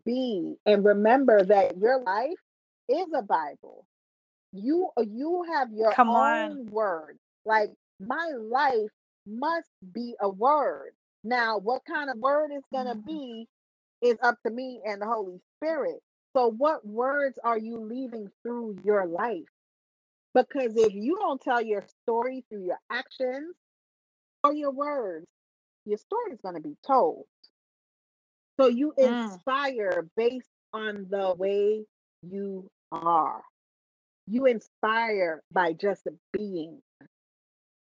Be 0.04 0.56
and 0.66 0.84
remember 0.84 1.44
that 1.44 1.78
your 1.78 2.00
life 2.02 2.38
is 2.88 3.06
a 3.16 3.22
Bible. 3.22 3.86
You 4.52 4.90
you 4.98 5.44
have 5.54 5.72
your 5.72 5.96
Come 5.96 6.10
on. 6.10 6.58
own 6.58 6.66
word. 6.70 7.18
Like 7.44 7.70
my 8.00 8.32
life 8.38 8.90
must 9.26 9.68
be 9.94 10.14
a 10.20 10.28
word. 10.28 10.92
Now, 11.24 11.58
what 11.58 11.82
kind 11.86 12.10
of 12.10 12.18
word 12.18 12.50
is 12.56 12.62
gonna 12.72 12.96
Mm. 12.96 13.02
be 13.06 13.48
is 14.02 14.16
up 14.22 14.38
to 14.46 14.52
me 14.52 14.80
and 14.86 15.02
the 15.02 15.06
Holy 15.06 15.40
Spirit. 15.58 16.00
So, 16.36 16.50
what 16.50 16.86
words 16.86 17.38
are 17.44 17.58
you 17.58 17.78
leaving 17.78 18.30
through 18.42 18.78
your 18.84 19.06
life? 19.06 19.44
Because 20.34 20.74
if 20.76 20.94
you 20.94 21.16
don't 21.20 21.40
tell 21.40 21.62
your 21.62 21.86
story 22.04 22.44
through 22.50 22.66
your 22.66 22.80
actions 22.90 23.56
or 24.44 24.54
your 24.54 24.72
words, 24.72 25.26
your 25.86 25.98
story 25.98 26.32
is 26.32 26.40
going 26.42 26.56
to 26.56 26.62
be 26.62 26.76
told. 26.86 27.24
So, 28.60 28.68
you 28.68 28.94
Mm. 29.02 29.40
inspire 29.46 30.08
based 30.16 30.50
on 30.72 31.06
the 31.10 31.34
way 31.38 31.84
you 32.22 32.68
are. 32.92 33.42
You 34.28 34.46
inspire 34.46 35.42
by 35.52 35.74
just 35.74 36.06
being. 36.32 36.80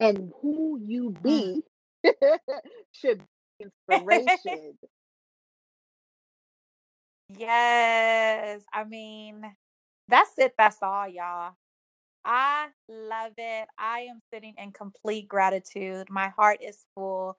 And 0.00 0.32
who 0.42 0.80
you 0.84 1.10
Mm. 1.26 1.44
be 1.50 1.62
should 2.92 3.20
be 3.20 3.66
inspiration. 3.66 4.78
Yes. 7.38 8.62
I 8.72 8.84
mean, 8.84 9.42
that's 10.08 10.32
it. 10.38 10.54
That's 10.58 10.78
all, 10.82 11.08
y'all. 11.08 11.54
I 12.24 12.68
love 12.88 13.34
it. 13.38 13.68
I 13.78 14.02
am 14.10 14.20
sitting 14.32 14.54
in 14.58 14.72
complete 14.72 15.28
gratitude. 15.28 16.08
My 16.10 16.30
heart 16.30 16.60
is 16.62 16.86
full. 16.94 17.38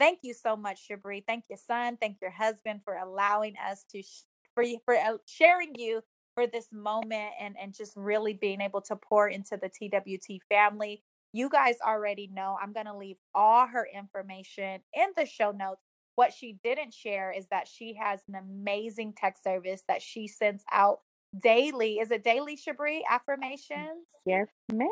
Thank 0.00 0.20
you 0.24 0.34
so 0.34 0.56
much, 0.56 0.88
Shabree. 0.88 1.24
Thank 1.26 1.46
your 1.50 1.58
son. 1.58 1.98
Thank 2.00 2.18
your 2.22 2.32
husband 2.32 2.82
for 2.84 2.96
allowing 2.96 3.54
us 3.70 3.86
to 3.92 4.02
sh- 4.02 4.24
for 4.54 4.64
for 4.84 4.96
uh, 4.96 5.18
sharing 5.26 5.74
you 5.76 6.02
for 6.34 6.46
this 6.48 6.68
moment 6.72 7.32
and 7.40 7.56
and 7.60 7.74
just 7.74 7.94
really 7.96 8.34
being 8.34 8.60
able 8.62 8.82
to 8.82 8.96
pour 8.96 9.28
into 9.30 9.58
the 9.58 9.70
TWT 9.70 10.40
family. 10.50 11.02
You 11.32 11.50
guys 11.50 11.76
already 11.86 12.28
know 12.32 12.58
I'm 12.62 12.72
going 12.74 12.86
to 12.86 12.96
leave 12.96 13.18
all 13.34 13.66
her 13.68 13.88
information 13.94 14.80
in 14.94 15.08
the 15.16 15.26
show 15.26 15.52
notes. 15.52 15.82
What 16.16 16.32
she 16.32 16.58
didn't 16.62 16.94
share 16.94 17.32
is 17.32 17.48
that 17.48 17.66
she 17.68 17.94
has 17.94 18.20
an 18.28 18.34
amazing 18.36 19.14
text 19.16 19.42
service 19.42 19.82
that 19.88 20.02
she 20.02 20.28
sends 20.28 20.64
out 20.70 21.00
daily. 21.42 21.94
Is 21.98 22.10
it 22.10 22.22
daily, 22.22 22.56
Shabree? 22.56 23.00
Mm, 23.00 23.10
Affirmations? 23.10 24.06
Yes, 24.24 24.48
ma'am. 24.72 24.88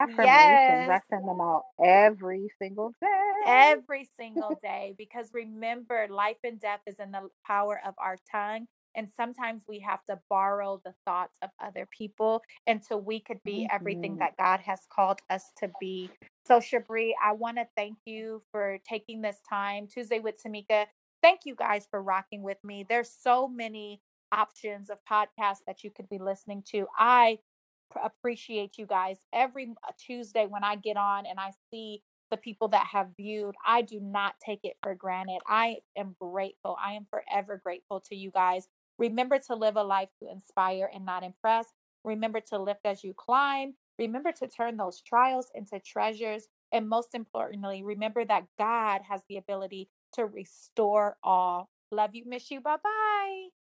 Affirmations. 0.00 0.90
I 0.90 1.00
send 1.08 1.26
them 1.26 1.40
out 1.40 1.64
every 1.82 2.48
single 2.60 2.92
day. 3.00 3.06
every 3.46 4.08
single 4.18 4.58
day 4.62 4.94
because 4.98 5.30
remember 5.32 6.06
life 6.10 6.36
and 6.44 6.60
death 6.60 6.80
is 6.86 7.00
in 7.00 7.12
the 7.12 7.28
power 7.46 7.80
of 7.86 7.94
our 7.98 8.16
tongue 8.30 8.66
and 8.96 9.10
sometimes 9.10 9.64
we 9.68 9.80
have 9.80 10.04
to 10.06 10.18
borrow 10.30 10.80
the 10.84 10.94
thoughts 11.04 11.38
of 11.42 11.50
other 11.62 11.86
people 11.86 12.42
until 12.66 13.00
we 13.00 13.20
could 13.20 13.42
be 13.44 13.66
everything 13.70 14.16
Mhm. 14.16 14.20
that 14.20 14.36
God 14.38 14.60
has 14.60 14.86
called 14.90 15.20
us 15.30 15.52
to 15.58 15.70
be. 15.80 16.10
So 16.46 16.58
Shabree, 16.60 17.14
I 17.22 17.32
want 17.32 17.58
to 17.58 17.68
thank 17.76 17.98
you 18.06 18.42
for 18.50 18.78
taking 18.88 19.22
this 19.22 19.42
time 19.42 19.88
Tuesday 19.88 20.20
with 20.20 20.42
Tamika. 20.42 20.86
Thank 21.22 21.40
you 21.44 21.54
guys 21.54 21.86
for 21.86 22.02
rocking 22.02 22.42
with 22.42 22.62
me. 22.64 22.84
There's 22.84 23.10
so 23.10 23.48
many 23.48 24.02
options 24.32 24.90
of 24.90 25.04
podcasts 25.04 25.64
that 25.66 25.84
you 25.84 25.90
could 25.90 26.08
be 26.08 26.18
listening 26.18 26.62
to. 26.62 26.88
I 26.98 27.40
pr- 27.90 28.00
appreciate 28.00 28.78
you 28.78 28.86
guys 28.86 29.24
every 29.32 29.74
uh, 29.86 29.92
Tuesday 29.98 30.46
when 30.46 30.64
I 30.64 30.76
get 30.76 30.96
on 30.96 31.26
and 31.26 31.38
I 31.40 31.52
see 31.70 32.02
the 32.30 32.36
people 32.36 32.68
that 32.68 32.86
have 32.86 33.10
viewed. 33.16 33.54
I 33.64 33.82
do 33.82 34.00
not 34.00 34.34
take 34.44 34.60
it 34.64 34.76
for 34.82 34.94
granted. 34.94 35.40
I 35.46 35.78
am 35.96 36.16
grateful. 36.20 36.76
I 36.82 36.94
am 36.94 37.06
forever 37.10 37.60
grateful 37.62 38.00
to 38.00 38.16
you 38.16 38.30
guys. 38.32 38.68
Remember 38.98 39.38
to 39.38 39.54
live 39.54 39.76
a 39.76 39.82
life 39.82 40.08
to 40.22 40.30
inspire 40.30 40.90
and 40.92 41.04
not 41.04 41.22
impress. 41.22 41.66
Remember 42.04 42.40
to 42.40 42.58
lift 42.58 42.80
as 42.84 43.02
you 43.04 43.14
climb. 43.14 43.74
Remember 43.98 44.32
to 44.32 44.48
turn 44.48 44.76
those 44.76 45.00
trials 45.00 45.50
into 45.54 45.78
treasures. 45.80 46.48
And 46.72 46.88
most 46.88 47.14
importantly, 47.14 47.82
remember 47.82 48.24
that 48.24 48.46
God 48.58 49.02
has 49.08 49.22
the 49.28 49.36
ability 49.36 49.88
to 50.14 50.26
restore 50.26 51.16
all. 51.22 51.70
Love 51.90 52.14
you, 52.14 52.24
miss 52.26 52.50
you. 52.50 52.60
Bye 52.60 52.76
bye. 52.82 53.55